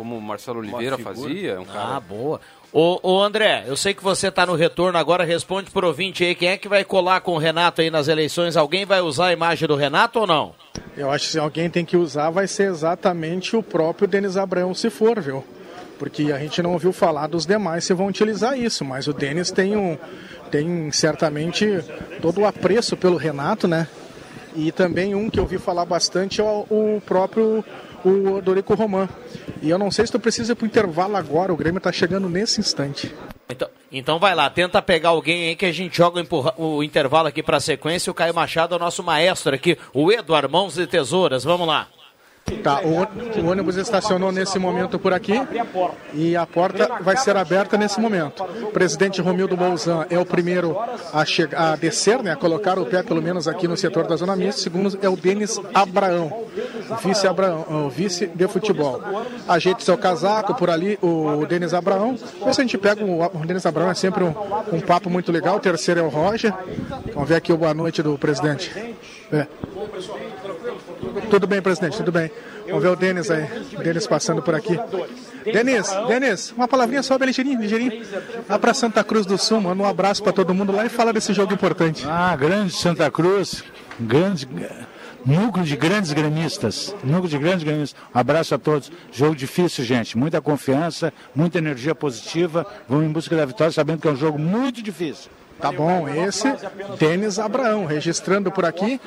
[0.01, 2.41] como o Marcelo Oliveira fazia, um cara Ah, boa.
[2.73, 6.35] Ô, ô André, eu sei que você tá no retorno agora, responde pro ouvinte aí,
[6.35, 8.57] quem é que vai colar com o Renato aí nas eleições?
[8.57, 10.55] Alguém vai usar a imagem do Renato ou não?
[10.97, 14.73] Eu acho que se alguém tem que usar, vai ser exatamente o próprio Denis Abrão,
[14.73, 15.45] se for, viu?
[15.99, 19.51] Porque a gente não ouviu falar dos demais se vão utilizar isso, mas o Denis
[19.51, 19.99] tem um
[20.51, 21.67] tem certamente
[22.23, 23.87] todo o apreço pelo Renato, né?
[24.57, 27.63] E também um que eu ouvi falar bastante é o, o próprio
[28.05, 29.09] o Dorico Roman.
[29.63, 32.29] E eu não sei se tu precisa ir pro intervalo agora, o Grêmio tá chegando
[32.29, 33.15] nesse instante.
[33.49, 36.25] Então, Então vai lá, tenta pegar alguém aí que a gente joga
[36.57, 38.11] o, intervalo aqui pra sequência.
[38.11, 41.45] O Caio Machado é o nosso maestro aqui, o Eduardo Mãos de Tesouras.
[41.45, 41.89] Vamos lá.
[42.59, 45.35] Tá, o, ônibus estacionou nesse momento por aqui
[46.13, 48.43] e a porta vai ser aberta nesse momento.
[48.43, 50.77] O presidente Romildo Bolzan é o primeiro
[51.13, 54.17] a, chegar, a descer, né, a colocar o pé pelo menos aqui no setor da
[54.17, 54.61] zona mista.
[54.61, 56.45] Segundo é o Denis Abraão,
[57.03, 59.01] vice Abraão, vice de futebol.
[59.49, 62.17] Ajeite seu casaco por ali, o Denis Abraão.
[62.45, 64.35] Vê se a gente pega o, o Denis Abraão, é sempre um,
[64.73, 65.57] um papo muito legal.
[65.57, 66.53] O terceiro é o Roger.
[67.15, 68.71] Vamos ver aqui o boa noite do presidente.
[69.33, 69.47] É.
[71.31, 72.31] Tudo bem, presidente, tudo bem.
[72.67, 73.45] Vamos ver o Denis aí.
[73.77, 74.79] O Denis passando por aqui.
[75.45, 78.05] Denis, Denis, uma palavrinha só, ligeirinho, ligeirinho.
[78.49, 81.13] Lá pra Santa Cruz do Sul, manda um abraço pra todo mundo lá e fala
[81.13, 82.05] desse jogo importante.
[82.09, 83.65] Ah, grande Santa Cruz,
[83.99, 84.49] grande
[85.25, 88.01] núcleo de grandes gremistas, núcleo de grandes gremistas.
[88.13, 88.91] Abraço a todos.
[89.11, 90.17] Jogo difícil, gente.
[90.17, 92.67] Muita confiança, muita energia positiva.
[92.89, 95.31] Vamos em busca da vitória, sabendo que é um jogo muito difícil.
[95.61, 96.49] Tá bom, esse
[96.99, 99.01] Denis Abraão, registrando por aqui,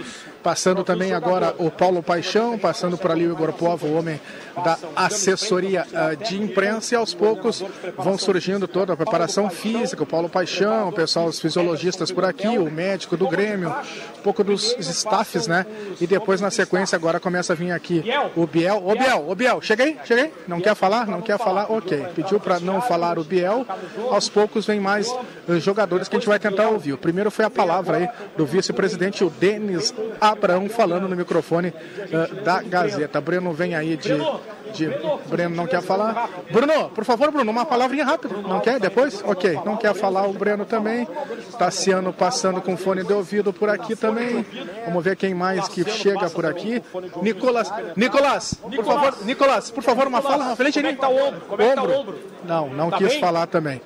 [0.44, 4.20] passando também agora o Paulo Paixão, passando por ali o Igor Povo, o homem
[4.64, 7.64] da assessoria ah, de imprensa, e aos poucos
[7.98, 12.58] vão surgindo toda a preparação física, o Paulo Paixão, o pessoal, os fisiologistas por aqui,
[12.58, 13.76] o médico do Grêmio,
[14.20, 15.66] um pouco dos staffs, né?
[16.00, 18.04] E depois na sequência agora começa a vir aqui
[18.36, 18.84] o Biel.
[18.86, 19.98] Ô Biel, ô Biel, chega aí.
[20.48, 21.08] Não quer falar?
[21.08, 21.72] Não quer falar?
[21.72, 22.06] Ok.
[22.16, 23.66] Pediu para não falar o Biel.
[24.12, 25.14] Aos poucos vem mais
[25.60, 26.94] jogadores que a gente vai tentar ouvir.
[26.94, 32.42] O primeiro foi a palavra aí do vice-presidente, o Denis Abraão, falando no microfone eh,
[32.44, 33.22] da Gazeta.
[33.22, 34.14] Breno vem aí de,
[34.74, 34.90] de.
[35.28, 36.30] Breno não quer falar.
[36.52, 38.36] Bruno, por favor, Bruno, uma palavrinha rápida.
[38.38, 38.80] Não quer?
[38.80, 39.24] Depois?
[39.26, 39.60] Ok.
[39.66, 41.08] Não quer falar o Breno também.
[41.58, 44.46] Tassiano passando com fone de ouvido por aqui também.
[44.86, 46.82] Vamos ver quem mais que chega por aqui.
[47.22, 51.28] Nicolas, Nicolas, por favor, Nicolas, por favor, uma fala, frente Como é que tá o
[51.28, 51.64] ombro?
[51.64, 51.84] É tá?
[52.46, 53.82] Não, não Tá quis falar também.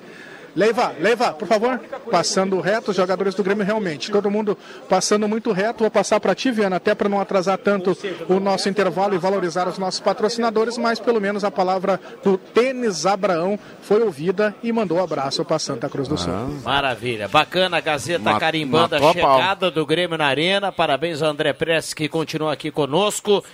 [0.56, 1.78] Leiva, Leiva, por favor,
[2.10, 4.56] passando reto, os jogadores do Grêmio realmente, todo mundo
[4.88, 5.80] passando muito reto.
[5.84, 7.96] Vou passar para ti, Viana, até para não atrasar tanto
[8.28, 13.06] o nosso intervalo e valorizar os nossos patrocinadores, mas pelo menos a palavra do Tênis
[13.06, 16.32] Abraão foi ouvida e mandou abraço para Santa Cruz do Sul.
[16.64, 17.28] Maravilha.
[17.28, 19.38] Bacana a Gazeta Ma- carimbando a matou a pau.
[19.38, 20.72] chegada do Grêmio na Arena.
[20.72, 23.44] Parabéns ao André Prestes que continua aqui conosco.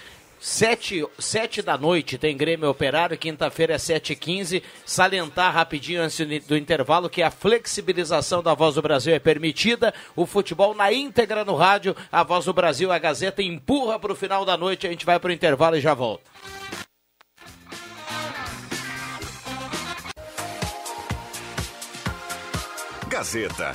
[0.46, 4.62] Sete, sete da noite tem Grêmio Operário, quinta-feira é 7h15.
[4.84, 9.94] Salientar rapidinho antes do intervalo que a flexibilização da Voz do Brasil é permitida.
[10.14, 11.96] O futebol na íntegra no rádio.
[12.12, 14.86] A Voz do Brasil, a Gazeta empurra para o final da noite.
[14.86, 16.30] A gente vai para o intervalo e já volta.
[23.08, 23.74] Gazeta,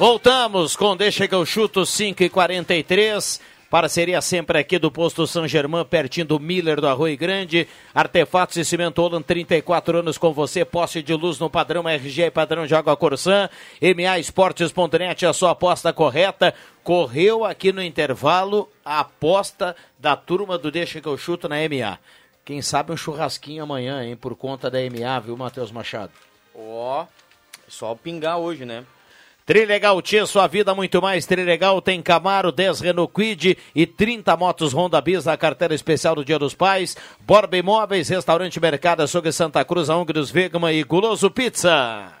[0.00, 5.46] Voltamos com Deixa que eu chuto 5 e 43 Parceria sempre aqui do Posto São
[5.46, 7.68] Germán, pertinho do Miller do Arroio Grande.
[7.94, 10.64] Artefatos e Cimento Holland, 34 anos com você.
[10.64, 13.50] Posse de luz no padrão RG e padrão de água Corsã.
[13.78, 16.54] MA Esportes.net, a sua aposta correta.
[16.82, 21.98] Correu aqui no intervalo a aposta da turma do Deixa que eu chuto na MA.
[22.42, 26.12] Quem sabe um churrasquinho amanhã, hein, por conta da MA, viu, Matheus Machado?
[26.54, 27.04] Ó,
[27.68, 28.82] só pingar hoje, né?
[29.50, 31.26] Trilegal tinha sua vida muito mais.
[31.26, 36.24] Trilegal tem Camaro, 10 Renault Quid e 30 motos Honda Bis na carteira especial do
[36.24, 36.96] Dia dos Pais.
[37.26, 42.12] Borba Imóveis, Restaurante Mercado, Açougue Santa Cruz, a dos Vegma e Guloso Pizza.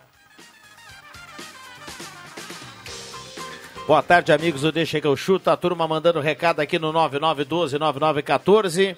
[3.86, 5.50] Boa tarde, amigos do Deixa que eu chuto.
[5.50, 8.96] A turma mandando recado aqui no 9912-9914.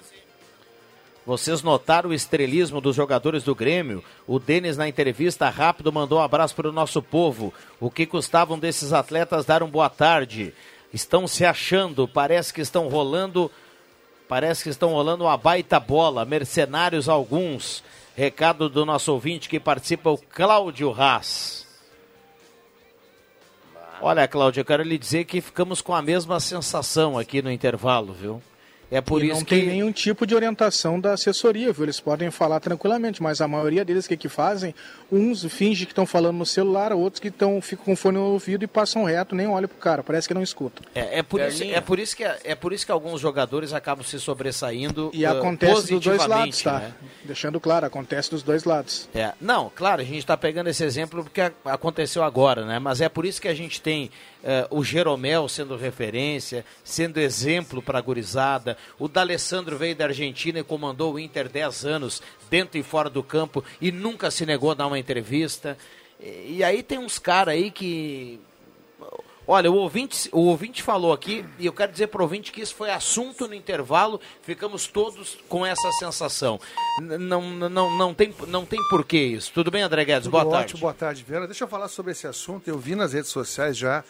[1.25, 4.03] Vocês notaram o estrelismo dos jogadores do Grêmio?
[4.27, 7.53] O Denis, na entrevista rápido, mandou um abraço para o nosso povo.
[7.79, 10.53] O que custavam desses atletas dar um boa tarde?
[10.93, 13.49] Estão se achando, parece que estão rolando.
[14.27, 16.25] Parece que estão rolando uma baita bola.
[16.25, 17.83] Mercenários alguns.
[18.15, 21.65] Recado do nosso ouvinte que participa, o Cláudio Haas.
[24.01, 28.11] Olha, Cláudio, eu quero lhe dizer que ficamos com a mesma sensação aqui no intervalo,
[28.13, 28.41] viu?
[28.91, 31.85] É por e isso não que tem nenhum tipo de orientação da assessoria, viu?
[31.85, 34.73] Eles podem falar tranquilamente, mas a maioria deles, o que, que fazem?
[35.11, 38.63] Uns fingem que estão falando no celular, outros que estão ficam com fone no ouvido
[38.63, 40.85] e passam reto, nem olham pro cara, parece que não escutam.
[40.93, 44.05] É, é por isso, é, por isso que, é por isso que alguns jogadores acabam
[44.05, 46.79] se sobressaindo E uh, acontece dos dois lados, tá?
[46.79, 46.93] né?
[47.23, 49.09] Deixando claro, acontece dos dois lados.
[49.13, 52.79] É, não, claro, a gente está pegando esse exemplo porque aconteceu agora, né?
[52.79, 54.11] Mas é por isso que a gente tem
[54.43, 58.77] eh, o Jeromel sendo referência, sendo exemplo para a gurizada.
[58.99, 63.23] O D'Alessandro veio da Argentina e comandou o Inter 10 anos, dentro e fora do
[63.23, 65.77] campo, e nunca se negou a dar uma entrevista.
[66.19, 68.39] E, e aí tem uns caras aí que.
[69.45, 72.61] Olha, o ouvinte, o ouvinte falou aqui, e eu quero dizer para o ouvinte que
[72.61, 76.57] isso foi assunto no intervalo, ficamos todos com essa sensação.
[77.01, 79.51] N- Não, não, não, tem, não tem porquê isso.
[79.53, 80.23] Tudo bem, André Guedes?
[80.29, 80.77] Tudo Boa ótimo, tarde.
[80.77, 81.45] boa tarde, Viana.
[81.45, 82.69] Deixa eu falar sobre esse assunto.
[82.69, 84.01] Eu vi nas redes sociais já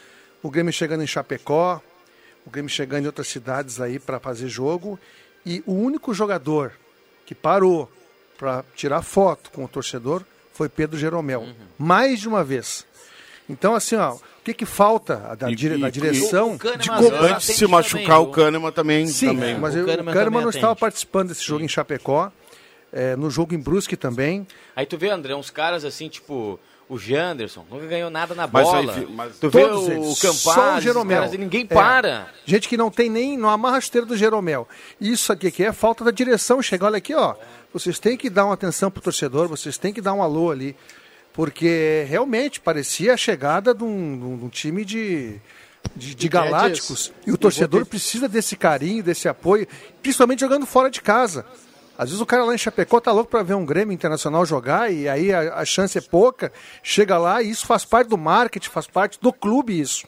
[0.43, 1.81] o Grêmio chegando em Chapecó,
[2.45, 4.99] o Grêmio chegando em outras cidades aí para fazer jogo.
[5.45, 6.73] E o único jogador
[7.25, 7.89] que parou
[8.37, 10.23] para tirar foto com o torcedor
[10.53, 11.41] foi Pedro Jeromel.
[11.41, 11.53] Uhum.
[11.79, 12.85] Mais de uma vez.
[13.49, 16.55] Então, assim, ó, o que, que falta da, dire- da direção?
[16.57, 19.07] de Antes de se machucar o Kahneman também.
[19.07, 19.57] Sim, também.
[19.59, 22.31] mas eu- o Kahneman, não estava participando desse jogo em Chapecó.
[22.95, 24.45] é, no jogo em Brusque também.
[24.75, 26.59] Aí tu vê, André, uns caras assim, tipo
[26.93, 28.93] o Janderson, nunca ganhou nada na Mas bola.
[28.95, 31.17] aí, mas tu vê todos o, o só o Campaz, Jeromel.
[31.19, 31.73] caras, e ninguém É.
[31.73, 32.27] para.
[32.45, 34.67] Gente que não tem nem, não amarra do Jeromel.
[34.99, 36.61] Isso aqui que é falta da direção.
[36.61, 37.35] Chegar, olha aqui, ó.
[37.73, 40.75] Vocês têm que dar uma atenção pro torcedor, vocês têm que dar um alô ali.
[41.33, 45.35] Porque realmente parecia a chegada de um, de um- time de,
[45.95, 47.11] de, de galácticos.
[47.25, 49.67] E o torcedor ter- precisa desse carinho, desse apoio,
[50.01, 51.43] principalmente jogando fora de casa.
[51.97, 54.91] Às vezes o cara lá em Chapecó tá louco para ver um Grêmio Internacional jogar
[54.91, 56.51] e aí a, a chance é pouca.
[56.81, 60.05] Chega lá e isso faz parte do marketing, faz parte do clube isso.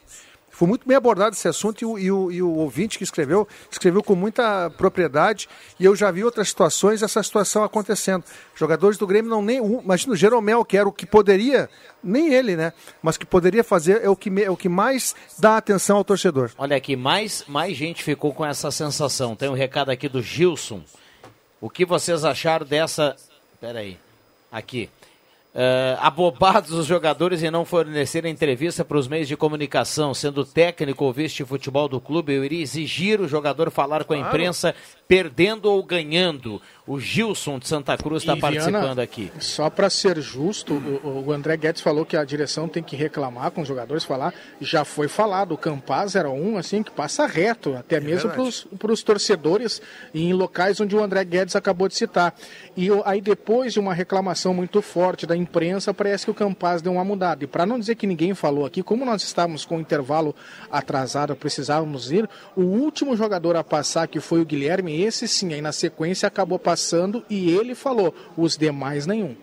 [0.50, 3.46] Foi muito bem abordado esse assunto e o, e o- e o ouvinte que escreveu,
[3.70, 8.24] escreveu com muita propriedade e eu já vi outras situações essa situação acontecendo.
[8.54, 9.60] Jogadores do Grêmio não nem...
[9.60, 11.68] um- Imagina o Jeromel, que era o que poderia,
[12.02, 12.72] nem ele, né?
[13.02, 16.50] Mas que poderia fazer, é o que, é o que mais dá atenção ao torcedor.
[16.56, 19.36] Olha aqui, mais, mais gente ficou com essa sensação.
[19.36, 20.82] Tem um recado aqui do Gilson.
[21.60, 23.16] O que vocês acharam dessa.
[23.60, 23.98] Peraí.
[24.52, 24.90] Aqui.
[25.58, 30.12] Eh, abobados os jogadores em não fornecer entrevista para os meios de comunicação.
[30.12, 34.74] Sendo técnico ou vice-futebol do clube, eu iria exigir o jogador falar com a imprensa,
[35.08, 36.60] perdendo ou ganhando.
[36.86, 39.32] O Gilson de Santa Cruz está participando Viana, aqui.
[39.40, 43.50] Só para ser justo, o, o André Guedes falou que a direção tem que reclamar
[43.50, 44.32] com os jogadores, falar.
[44.60, 48.68] Já foi falado, o Campaz era um assim que passa reto, até mesmo verdade.
[48.78, 49.82] para os torcedores
[50.14, 52.32] em locais onde o André Guedes acabou de citar.
[52.76, 56.92] E aí depois de uma reclamação muito forte da imprensa, parece que o Campaz deu
[56.92, 57.42] uma mudada.
[57.42, 60.36] E para não dizer que ninguém falou aqui, como nós estávamos com o intervalo
[60.70, 65.60] atrasado, precisávamos ir, o último jogador a passar, que foi o Guilherme, esse sim, aí
[65.60, 66.75] na sequência acabou passando
[67.28, 69.34] e ele falou, os demais nenhum.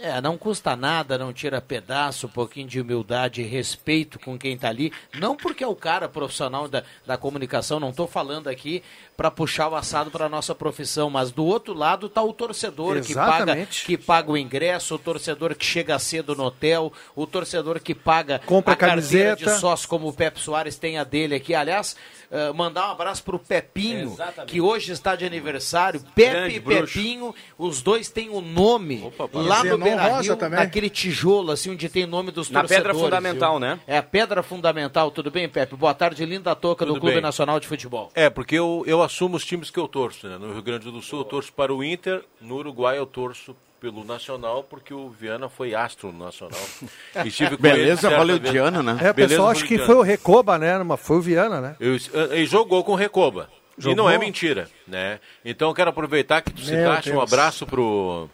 [0.00, 4.54] É, não custa nada, não tira pedaço, um pouquinho de humildade e respeito com quem
[4.54, 4.92] está ali.
[5.18, 8.82] Não porque é o cara profissional da, da comunicação, não estou falando aqui
[9.16, 13.12] para puxar o assado para nossa profissão, mas do outro lado está o torcedor que
[13.12, 17.94] paga, que paga o ingresso, o torcedor que chega cedo no hotel, o torcedor que
[17.94, 19.54] paga Compra a carteira camiseta.
[19.54, 21.52] de sócio, como o Pepe Soares tem a dele aqui.
[21.52, 21.96] Aliás,
[22.30, 24.52] eh, mandar um abraço para o Pepinho, Exatamente.
[24.52, 26.00] que hoje está de aniversário.
[26.14, 26.94] Pepe Grande e bruxo.
[26.94, 30.58] Pepinho, os dois têm o nome lá no Beira Rio, também.
[30.58, 32.88] naquele tijolo, assim, onde tem nome dos Na torcedores.
[32.92, 33.60] pedra fundamental, viu?
[33.60, 33.80] né?
[33.86, 35.10] É, a pedra fundamental.
[35.10, 35.74] Tudo bem, Pepe?
[35.76, 37.22] Boa tarde, linda toca do Tudo Clube bem.
[37.22, 38.10] Nacional de Futebol.
[38.14, 40.36] É, porque eu, eu assumo os times que eu torço, né?
[40.38, 44.02] No Rio Grande do Sul eu torço para o Inter, no Uruguai eu torço pelo
[44.04, 46.58] Nacional, porque o Viana foi astro no Nacional.
[47.24, 48.92] E estive com ele Beleza valeudiana, né?
[49.00, 50.78] É, o Beleza pessoal acha que foi o Recoba, né?
[50.82, 51.76] Mas foi o Viana, né?
[51.78, 51.96] Eu,
[52.32, 53.48] ele jogou com Recoba.
[53.78, 53.96] E Jogou?
[53.96, 55.20] não é mentira, né?
[55.44, 58.28] Então eu quero aproveitar que tu Meu citaste um abraço pro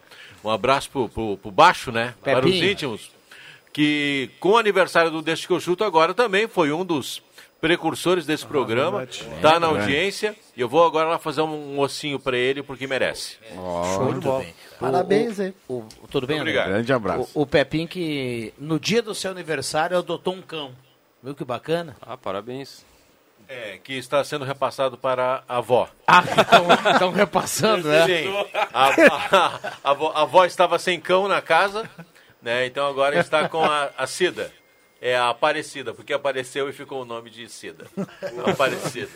[0.45, 2.15] um abraço pro, pro, pro baixo, né?
[2.23, 3.11] Para os íntimos,
[3.73, 7.23] que com o aniversário do Deixa que eu chuto agora também foi um dos
[7.61, 9.25] precursores desse programa, verdade.
[9.41, 13.39] tá na audiência e eu vou agora lá fazer um ossinho para ele porque merece.
[14.03, 14.55] Muito bem.
[14.79, 15.55] Parabéns, O- hein?
[15.67, 16.39] o- o- tudo bem?
[16.41, 16.69] Obrigado.
[16.69, 17.31] Grande abraço.
[17.35, 20.73] O, o Pepinho que no dia do seu aniversário adotou um cão.
[21.23, 21.97] Viu que bacana?
[22.03, 22.85] Ah, parabéns.
[23.49, 25.89] É, que está sendo repassado para a avó.
[26.07, 26.23] Ah,
[26.93, 28.07] estão repassando, né?
[28.07, 28.29] Sim.
[28.73, 31.89] A, a- a avó, a avó estava sem cão na casa,
[32.41, 32.67] né?
[32.67, 34.51] Então agora está com a, a Cida.
[35.01, 37.85] É a Aparecida, porque apareceu e ficou o nome de Cida.
[38.51, 39.11] Aparecida.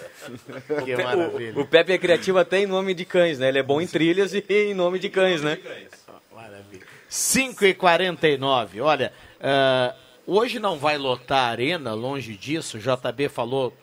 [0.84, 1.58] Que maravilha.
[1.58, 3.48] O Pepe é criativo até em nome de cães, né?
[3.48, 5.58] Ele é bom em trilhas e em nome de cães, né?
[7.08, 9.94] 5 e 49 Olha, ah,
[10.26, 12.76] hoje não vai lotar a arena, longe disso.
[12.76, 13.74] O JB falou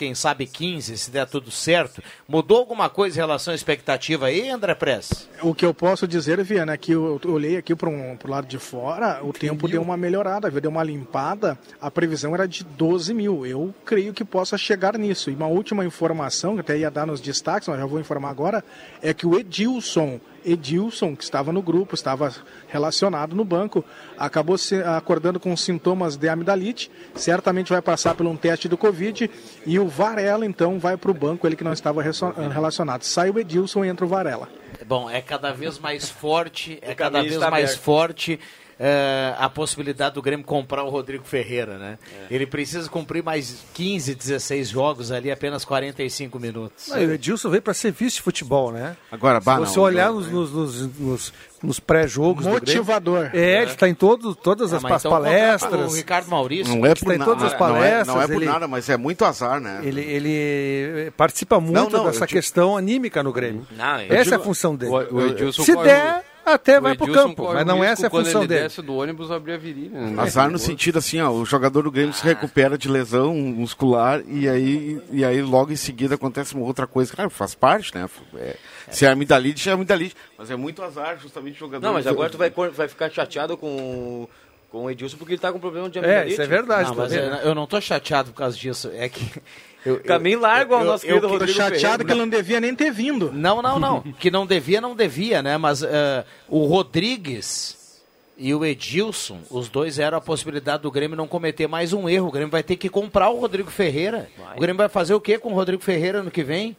[0.00, 2.02] quem sabe 15, se der tudo certo.
[2.26, 5.28] Mudou alguma coisa em relação à expectativa aí, André Press?
[5.42, 8.46] O que eu posso dizer, Viana, é que eu olhei aqui para um, o lado
[8.46, 13.12] de fora, o tempo deu uma melhorada, deu uma limpada, a previsão era de 12
[13.12, 13.44] mil.
[13.44, 15.30] Eu creio que possa chegar nisso.
[15.30, 18.64] E uma última informação, que até ia dar nos destaques, mas já vou informar agora,
[19.02, 22.34] é que o Edilson, Edilson, que estava no grupo, estava
[22.68, 23.84] relacionado no banco,
[24.18, 29.30] acabou se acordando com sintomas de amidalite, certamente vai passar por um teste do Covid,
[29.66, 33.02] e o Varela, então, vai para o banco, ele que não estava relacionado.
[33.02, 34.48] Sai o Edilson e entra o Varela.
[34.86, 37.80] Bom, é cada vez mais forte, é cada vez mais aberto.
[37.80, 38.40] forte
[38.82, 41.98] eh, a possibilidade do Grêmio comprar o Rodrigo Ferreira, né?
[42.30, 46.88] Ele precisa cumprir mais 15, 16 jogos ali, apenas 45 minutos.
[46.88, 48.96] Não, o Edilson veio para ser vice-futebol, né?
[49.12, 52.46] Agora, Se não, você olhar não, nos, nos, nos, nos- nos pré-jogos.
[52.46, 53.30] do Grêmio, Motivador.
[53.34, 55.92] É, ele está em todo, todas Ah, as pas- então palestras.
[55.92, 56.74] o Ricardo Maurício.
[56.74, 57.30] Não é Está por em nada.
[57.30, 58.06] todas as Não é, palestras.
[58.06, 59.80] não é por ele, nada, mas é muito azar, né?
[59.82, 63.66] ele, ele participa muito Não, não, dessa digo- questão anímica no Grêmio.
[63.76, 64.90] Não, essa é a digo- função dele.
[64.90, 66.24] o- o Edilson Se der,
[66.54, 68.62] até o vai pro campo, mas não essa é a função ele dele.
[68.62, 69.90] desce do ônibus abrir a virilha.
[69.98, 70.22] né?
[70.22, 74.48] Azar no sentido assim, ó, o jogador do Grêmio se recupera de lesão muscular e
[74.48, 77.14] aí, e aí logo em seguida acontece uma outra coisa.
[77.14, 78.08] Claro, faz parte, né?
[78.36, 78.56] É,
[78.90, 80.14] se é amidalite, é amidalite.
[80.38, 81.86] Mas é muito azar, justamente, o jogador.
[81.86, 84.28] Não, mas agora tu vai, vai ficar chateado com,
[84.70, 86.32] com o Edilson porque ele tá com problema de É, amidalite.
[86.32, 86.88] isso é verdade.
[86.88, 87.24] Não, tá mas vendo?
[87.24, 88.90] eu, eu não tô chateado por causa disso.
[88.94, 89.20] É que.
[89.82, 92.04] Eu, eu- Caminho largo ao eu- nosso eu- querido eu- Rodrigo Tô chateado Ferreira.
[92.04, 93.32] que ele não devia nem ter vindo.
[93.32, 94.02] Não, não, não.
[94.20, 95.56] que não devia, não devia, né?
[95.56, 98.02] Mas eh, o Rodrigues
[98.36, 102.28] e o Edilson, os dois eram a possibilidade do Grêmio não cometer mais um erro.
[102.28, 104.28] O Grêmio vai ter que comprar o Rodrigo Ferreira.
[104.54, 106.76] O Grêmio vai fazer o quê com o Rodrigo Ferreira no que vem?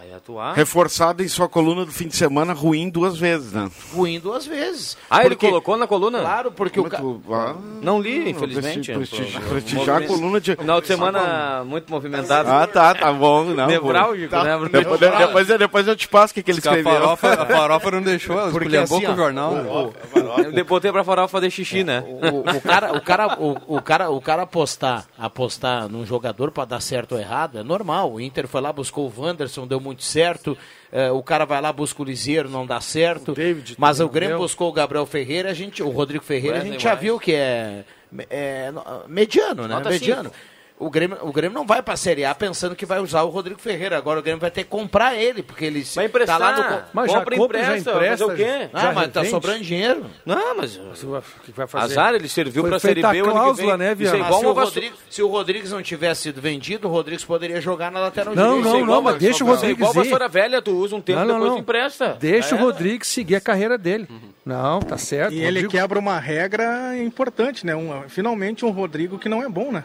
[0.00, 0.54] Vai atuar.
[0.54, 3.70] Reforçado em sua coluna do fim de semana, ruim duas vezes, né?
[3.92, 4.96] Ruim duas vezes.
[5.10, 6.20] Ah, ele Porque- colocou na coluna?
[6.20, 6.84] Claro, porque o.
[6.84, 8.90] ca- Ah, Não li, infelizmente.
[8.92, 10.56] prestigiar a coluna de.
[10.56, 12.48] Final de semana muito movimentado.
[12.50, 13.44] Ah, tá, tá bom.
[13.44, 14.42] Não, Nevrálgico, tá.
[14.42, 14.68] né?
[14.70, 16.92] Depois, depois, depois eu te passo o que, que ele que a escreveu.
[17.00, 19.92] farofa, a farofa não deixou, ela Porque esculhambou assim, com ó, o jornal.
[20.54, 22.02] Eu botei pra farofa fazer xixi, né?
[22.06, 26.64] O, o cara, o cara, o, o cara, o cara apostar, apostar num jogador para
[26.64, 28.12] dar certo ou errado é normal.
[28.12, 30.56] O Inter foi lá buscou o Wanderson, deu muito certo.
[30.92, 33.32] Eh, o cara vai lá busca o Liseiro, não dá certo.
[33.78, 34.42] mas o Grêmio deu.
[34.42, 37.32] buscou o Gabriel Ferreira, a gente, o Rodrigo Ferreira, a Wesley gente já viu que
[37.32, 37.84] é,
[38.28, 39.74] é no- mediano, né?
[39.74, 40.32] Nota mediano.
[40.80, 43.28] O Grêmio, o Grêmio não vai para a Série A pensando que vai usar o
[43.28, 43.98] Rodrigo Ferreira.
[43.98, 46.38] Agora o Grêmio vai ter que comprar ele, porque ele Vai emprestar.
[46.38, 46.82] tá lá no.
[46.94, 48.68] Mas já compra e compra, já empresta, empresta, fazer o quê?
[48.72, 50.06] Ah, mas tá sobrando dinheiro.
[50.24, 50.76] Não, mas...
[50.76, 51.92] O que vai fazer?
[51.92, 53.86] Azar, ele serviu Foi pra Série B a o ano que cláusula, vem.
[53.86, 54.18] né, é Viana?
[54.18, 54.52] Mas igual se, o.
[54.54, 58.56] Rodrigues, se o Rodrigues não tivesse sido vendido, o Rodrigues poderia jogar na lateral Não,
[58.58, 58.68] direita.
[58.70, 60.96] não, Igual não, mas uma- deixa o Isso é Rodrigues igual vassoura velha, tu usa
[60.96, 61.56] um tempo, Não, não, depois não.
[61.58, 62.16] tu empresta.
[62.18, 62.58] Deixa É.
[62.58, 64.08] o Rodrigues seguir a carreira dele.
[64.46, 65.34] Não, tá certo.
[65.34, 67.76] E ele Rodrigo- quebra uma regra importante, né?
[67.76, 69.84] Um, finalmente um Rodrigo que não é bom, né?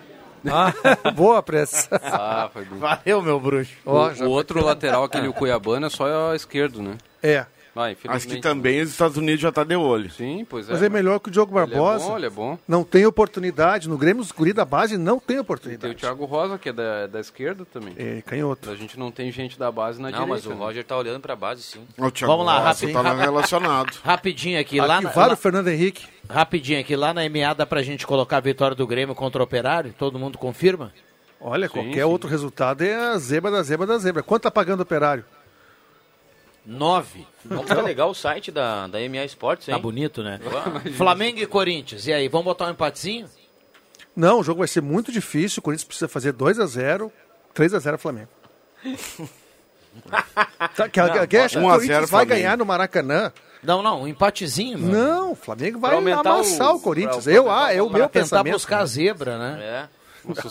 [0.51, 0.73] Ah,
[1.11, 1.99] boa pressa.
[2.03, 2.79] Ah, foi bem.
[2.79, 3.73] Valeu, meu bruxo.
[3.85, 6.97] O, o outro lateral, aquele o Cuiabano, é só esquerdo, né?
[7.21, 7.45] É.
[7.75, 10.09] Ah, Acho que também os Estados Unidos já tá de olho.
[10.09, 10.71] Sim, pois é.
[10.71, 12.05] Mas é melhor que o Diogo Ele é Barbosa.
[12.07, 12.57] bom, ele é bom.
[12.65, 13.89] Não tem oportunidade.
[13.89, 15.95] No Grêmio, os guri da base não tem Tem o oportunidade.
[15.95, 17.93] Thiago Rosa, que é da, da esquerda também.
[17.97, 18.69] É, canhoto.
[18.69, 20.49] A gente não tem gente da base na Não, mas direita.
[20.49, 20.65] o né?
[20.65, 21.81] Roger tá olhando pra base, sim.
[21.97, 22.93] O Thiago Vamos lá, Rosa rápido.
[22.93, 23.97] Tá lá relacionado.
[24.05, 26.05] Rapidinho aqui, lá na, Ativaram lá- o Fernando Henrique.
[26.29, 29.43] rapidinho aqui, lá na MA dá pra gente colocar a vitória do Grêmio contra o
[29.43, 29.93] Operário?
[29.97, 30.93] Todo mundo confirma?
[31.41, 32.03] Olha, Sim, qualquer sim.
[32.03, 34.23] outro resultado é a zebra da zebra da zebra.
[34.23, 35.25] Quanto tá pagando o operário?
[36.65, 37.27] Nove.
[37.47, 39.75] Como tá legal o site da, da MA Sports, hein?
[39.75, 40.39] Tá bonito, né?
[40.97, 42.07] Flamengo e Corinthians.
[42.07, 43.27] E aí, vamos botar um empatezinho?
[44.15, 45.59] Não, o jogo vai ser muito difícil.
[45.59, 47.11] O Corinthians precisa fazer 2 a 0
[47.53, 48.29] 3 a 0 Flamengo.
[50.75, 52.29] tá, que, Não, que, acha que 1 o a 0 Corinthians vai Flamengo.
[52.29, 53.31] ganhar no Maracanã?
[53.63, 54.77] Não, não, um empatezinho.
[54.77, 54.91] meu.
[54.91, 57.23] Não, o Flamengo vai amassar o, o- Corinthians.
[57.23, 58.53] pra- eu, pra ah, é o meu tentar pensamento.
[58.53, 59.59] buscar a zebra, né?
[59.61, 59.87] É.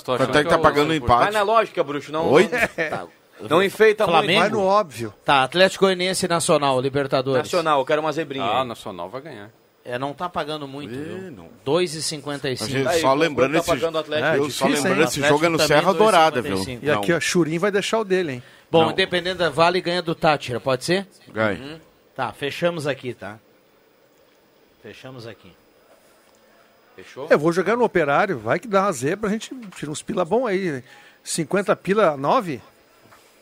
[0.04, 1.32] Quanto é que tá o- pagando o Vai empate?
[1.32, 2.12] na lógica, bruxo.
[2.12, 2.44] Não, Oi?
[2.48, 2.50] não,
[2.90, 3.06] tá.
[3.41, 4.41] Não enfeita Flamengo?
[4.41, 4.62] Vai muito.
[4.62, 5.14] no óbvio.
[5.24, 7.45] Tá, Atlético Goianiense e Nacional, Libertadores.
[7.45, 8.45] Nacional, eu quero uma zebrinha.
[8.45, 8.68] Ah, aí.
[8.68, 9.51] Nacional vai ganhar.
[9.85, 11.30] É, não tá pagando muito, Ih, viu?
[11.30, 11.45] não.
[11.45, 12.66] A 2,55.
[12.66, 14.28] gente Aí, só lembrando tá esse pagando o Atlético?
[14.28, 16.57] É, eu só difícil, lembrando esse jogo é no Serra Dourada, viu?
[16.57, 16.78] 2,55.
[16.82, 18.43] E aqui, ó, Churim vai deixar o dele, hein?
[18.70, 18.93] Bom, Não.
[18.93, 21.07] independente da Vale ganha do Tátira, pode ser?
[21.30, 21.82] Ganha.
[22.16, 23.39] Tá, fechamos aqui, tá?
[24.82, 25.53] Fechamos aqui.
[26.97, 27.26] Fechou?
[27.28, 30.24] Eu vou jogar no operário, vai que dá uma zebra, a gente tira uns pila
[30.24, 30.82] bom aí.
[31.22, 32.62] 50 pila, 9?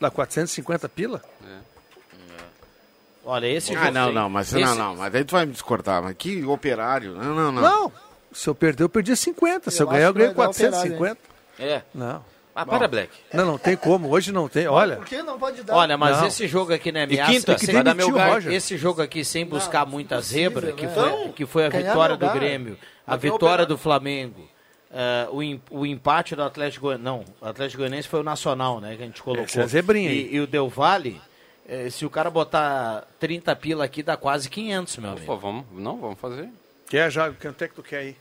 [0.02, 1.22] Dá 450 pila?
[3.24, 5.52] Olha, esse Ah, não, tem- não, mas esse- não, não, mas aí tu vai me
[5.52, 7.62] discordar, mas que operário, não, não, não.
[7.62, 7.92] Não.
[8.32, 9.70] Se eu perder, eu perdi 50.
[9.70, 11.18] Se eu, Eu ganhar, eu ganhei vai dar operário, 450.
[11.60, 11.82] É.
[11.94, 12.24] Não.
[12.54, 13.12] Ah, para, Black.
[13.32, 14.10] Não, não tem como.
[14.10, 14.66] Hoje não tem.
[14.66, 14.96] Olha.
[14.96, 15.74] Por que não pode dar?
[15.74, 16.26] Olha, mas Não.
[16.26, 18.10] esse jogo aqui na E MA, quinta, que vai dar meu.
[18.10, 18.52] Roger.
[18.52, 20.92] esse jogo aqui sem buscar muita impossível, zebra, que né?
[20.92, 22.34] foi, Então, que foi a vitória do lugar.
[22.38, 22.76] Grêmio,
[23.06, 24.48] a vitória do Flamengo,
[24.92, 27.04] eh, o, o empate do Atlético Goianiense.
[27.04, 28.96] Não, o Atlético Goianiense foi o Nacional, né?
[28.96, 29.44] Que a gente colocou.
[29.46, 30.10] Esse é a zebrinha.
[30.10, 31.20] E, e o Del Valle,
[31.68, 35.26] eh, se o cara botar 30 pila aqui, dá quase 500, meu amigo.
[35.26, 36.48] Pô, vamos, não, vamos fazer.
[36.88, 37.30] Quer já?
[37.32, 38.16] Quanto é que tu quer aí?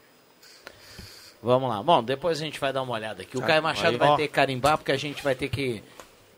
[1.44, 1.82] Vamos lá.
[1.82, 3.36] Bom, depois a gente vai dar uma olhada aqui.
[3.38, 4.16] O Tá, Caio Machado aí, vai ó.
[4.16, 5.84] ter que carimbar, porque a gente vai ter que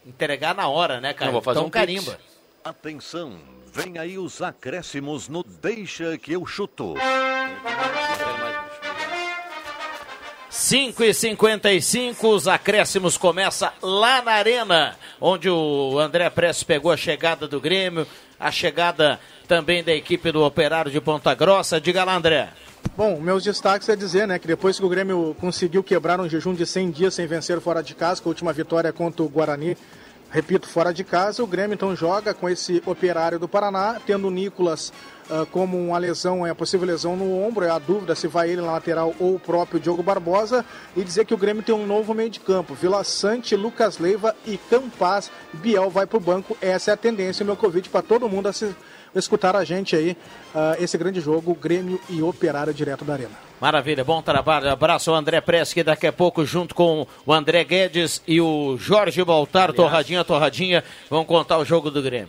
[0.06, 1.30] entregar na hora, né, Caio?
[1.30, 1.80] Eu vou fazer então um pix.
[2.06, 2.20] carimba.
[2.64, 3.38] Atenção,
[3.74, 6.96] vem aí os acréscimos no Deixa que eu chuto.
[10.74, 16.98] 5 e 55 os acréscimos começa lá na arena, onde o André Prestes pegou a
[16.98, 18.08] chegada do Grêmio,
[18.40, 21.80] a chegada também da equipe do Operário de Ponta Grossa.
[21.80, 22.50] Diga lá, André.
[22.98, 26.56] Bom, meus destaques é dizer, né, que depois que o Grêmio conseguiu quebrar um jejum
[26.56, 29.78] de 100 dias sem vencer fora de casa, com a última vitória contra o Guarani,
[30.34, 34.32] repito, fora de casa, o Grêmio então joga com esse operário do Paraná, tendo o
[34.32, 34.92] Nicolas
[35.30, 38.62] ah, como uma lesão, é possível lesão no ombro, é a dúvida se vai ele
[38.62, 40.66] na lateral ou o próprio Diogo Barbosa,
[40.98, 44.36] e dizer que o Grêmio tem um novo meio de campo, Vila Sante, Lucas Leiva
[44.44, 48.50] e Campaz, Biel vai pro banco, essa é a tendência, meu convite para todo mundo
[48.50, 48.76] a se
[49.14, 50.18] escutar a gente aí,
[50.56, 53.53] ah, esse grande jogo, Grêmio e Operário direto da Arena.
[53.64, 54.70] Maravilha, bom trabalho.
[54.70, 55.42] Abraço ao André
[55.74, 60.84] que daqui a pouco, junto com o André Guedes e o Jorge Baltar, torradinha, torradinha,
[61.10, 62.28] vão contar o jogo do Grêmio.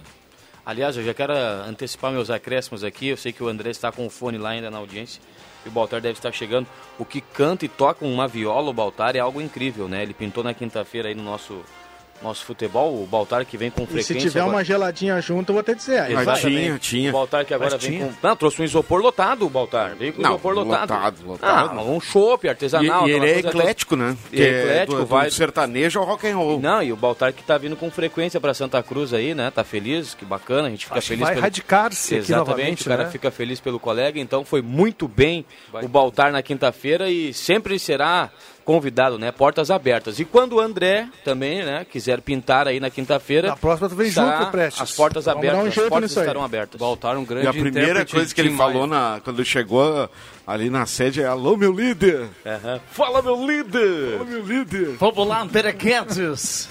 [0.65, 1.33] Aliás, eu já quero
[1.67, 3.09] antecipar meus acréscimos aqui.
[3.09, 5.21] Eu sei que o André está com o fone lá ainda na audiência.
[5.67, 6.69] E o Baltar deve estar chegando.
[7.01, 10.05] O que canta e toca uma viola, o Baltar, é algo incrível, né?
[10.05, 11.65] Ele pintou na quinta-feira aí no nosso,
[12.25, 12.95] nosso futebol.
[13.03, 14.15] O Baltar que vem com E frequência.
[14.15, 16.01] se tiver agora- uma geladinha junto, eu vou até dizer.
[16.01, 16.23] aí vai.
[16.23, 17.09] Exatamente.
[17.09, 18.07] O Baltar que agora Mas vem tinha.
[18.09, 18.27] com.
[18.27, 19.95] Não, trouxe um isopor lotado, o Baltar.
[19.95, 20.91] Veio com Não, isopor lotado.
[20.93, 21.79] lotado, lotado.
[21.79, 23.07] Ah, um chopp artesanal.
[23.07, 24.17] E- e ele é eclético, né?
[24.33, 25.31] E Que é é eclético, do- do vai.
[25.31, 26.59] sertanejo ao rock and roll.
[26.61, 29.51] Não, e o Baltar que tá vindo com frequência para Santa Cruz aí, né?
[29.51, 31.29] Tá feliz, que bacana, a gente fica Acho que feliz.
[31.29, 33.11] vai radicar-se aqui Exatamente, o cara né?
[33.11, 38.31] fica feliz pelo colega, então foi muito bem o Baltar na quinta-feira e sempre será
[38.65, 39.31] convidado, né?
[39.31, 40.19] Portas abertas.
[40.19, 43.49] E quando o André também, né, quiser pintar aí na quinta-feira.
[43.49, 44.83] Na próxima tu vem junto, Prestes.
[44.83, 46.25] As portas Vamos abertas, um as portas nisso aí.
[46.25, 46.81] estarão abertas.
[46.81, 50.09] Baltar um grande E a primeira coisa que ele falou na, quando chegou
[50.47, 52.29] ali na sede é: Alô, meu líder!
[52.91, 54.19] Fala, meu líder!
[54.19, 54.97] Fala, meu líder!
[54.99, 56.69] Vamos lá, André Guedes!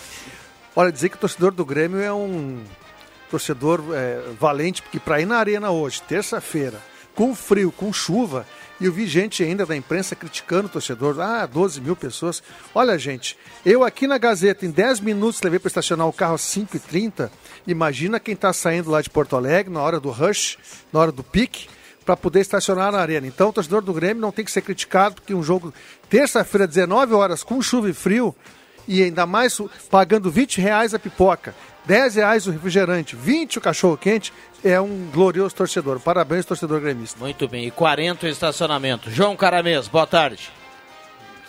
[0.76, 2.64] Olha, dizer que o torcedor do Grêmio é um
[3.30, 6.80] torcedor é, valente, porque para ir na arena hoje, terça-feira,
[7.14, 8.46] com frio, com chuva,
[8.80, 12.42] e eu vi gente ainda da imprensa criticando o torcedor, ah, 12 mil pessoas.
[12.74, 16.42] Olha, gente, eu aqui na Gazeta, em 10 minutos, levei para estacionar o carro às
[16.42, 17.30] 5h30.
[17.68, 20.58] Imagina quem está saindo lá de Porto Alegre, na hora do rush,
[20.92, 21.68] na hora do pique,
[22.04, 23.28] para poder estacionar na arena.
[23.28, 25.74] Então, o torcedor do Grêmio não tem que ser criticado, porque um jogo,
[26.10, 28.36] terça-feira, 19 horas, com chuva e frio,
[28.88, 29.58] e ainda mais
[29.90, 31.56] pagando 20 reais a pipoca,
[31.86, 34.32] 10 reais o refrigerante, 20 o cachorro quente,
[34.64, 36.00] é um glorioso torcedor.
[36.00, 37.20] Parabéns, torcedor gremista.
[37.20, 39.12] Muito bem, e 40 o estacionamento.
[39.12, 40.50] João Caramês, boa tarde.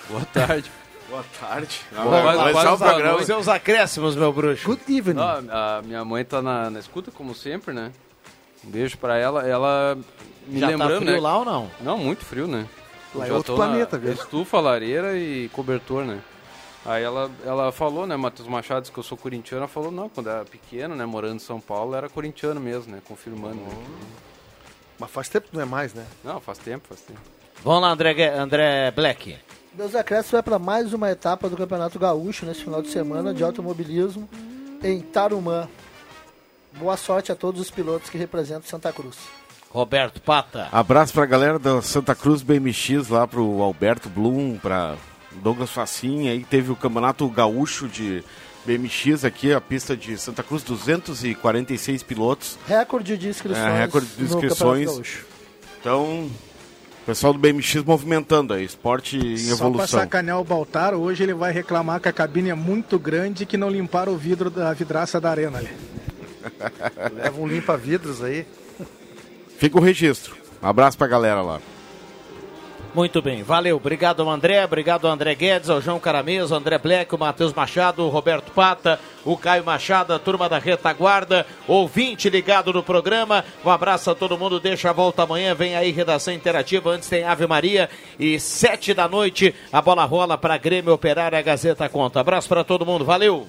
[0.09, 0.71] Boa tarde.
[1.09, 1.81] Boa tarde.
[1.93, 2.99] Boa, quase- Começar quase o programa.
[3.03, 3.27] boa noite.
[3.27, 4.67] Seus acréscimos, meu bruxo.
[4.67, 5.21] Good evening.
[5.21, 7.93] a minha mãe tá na, na escuta, como sempre, né?
[8.67, 9.47] Um beijo pra ela.
[9.47, 9.97] Ela
[10.49, 11.21] me Já tá lembrando, frio né?
[11.21, 11.71] lá ou não?
[11.81, 12.67] Não, muito frio, né?
[13.15, 14.13] Lá é outro tô na planeta, viu?
[14.13, 16.19] Estufa, lareira e cobertor, né?
[16.85, 19.63] Aí ela, ela falou, né, Matheus Machado, que eu sou corintiano.
[19.63, 23.01] Ela falou, não, quando era pequeno, né, morando em São Paulo, era corintiano mesmo, né?
[23.09, 23.57] Confirmando.
[23.57, 23.87] né?
[24.99, 26.05] Mas faz tempo que não é mais, né?
[26.23, 27.21] Não, faz tempo, faz tempo.
[27.63, 29.39] Vamos lá, André, André Black.
[29.75, 33.43] Meus acréscimos vai para mais uma etapa do Campeonato Gaúcho nesse final de semana de
[33.43, 34.29] automobilismo
[34.83, 35.67] em Tarumã.
[36.75, 39.17] Boa sorte a todos os pilotos que representam Santa Cruz.
[39.71, 40.69] Roberto Pata.
[40.71, 44.95] Abraço pra galera da Santa Cruz BMX, lá pro Alberto Blum, pra
[45.43, 46.33] Douglas Facinha.
[46.33, 48.23] Aí teve o Campeonato Gaúcho de
[48.65, 52.59] BMX aqui, a pista de Santa Cruz, 246 pilotos.
[52.67, 53.65] Recorde de inscrições.
[53.67, 54.87] É, recorde de inscrições.
[54.87, 55.27] Gaúcho.
[55.81, 56.31] Então,
[57.03, 60.01] o pessoal do BMX movimentando aí, esporte em Só pra evolução.
[60.01, 63.59] sacanear o Baltar, hoje ele vai reclamar que a cabine é muito grande e que
[63.59, 65.69] não limparam o vidro da vidraça da arena ali.
[67.15, 68.47] Leva um limpa-vidros aí.
[69.59, 70.35] Fica o registro.
[70.63, 71.61] Um abraço pra galera lá.
[72.95, 73.75] Muito bem, valeu.
[73.75, 77.53] Obrigado ao André, obrigado ao André Guedes, ao João Caramês, ao André Black, o Matheus
[77.53, 83.45] Machado, o Roberto Pata, o Caio Machado, a turma da retaguarda, ouvinte ligado no programa.
[83.65, 87.25] Um abraço a todo mundo, deixa a volta amanhã, vem aí redação interativa, antes tem
[87.25, 92.21] Ave Maria e sete da noite a bola rola para Grêmio Operária, a Gazeta conta.
[92.21, 93.49] Abraço para todo mundo, valeu.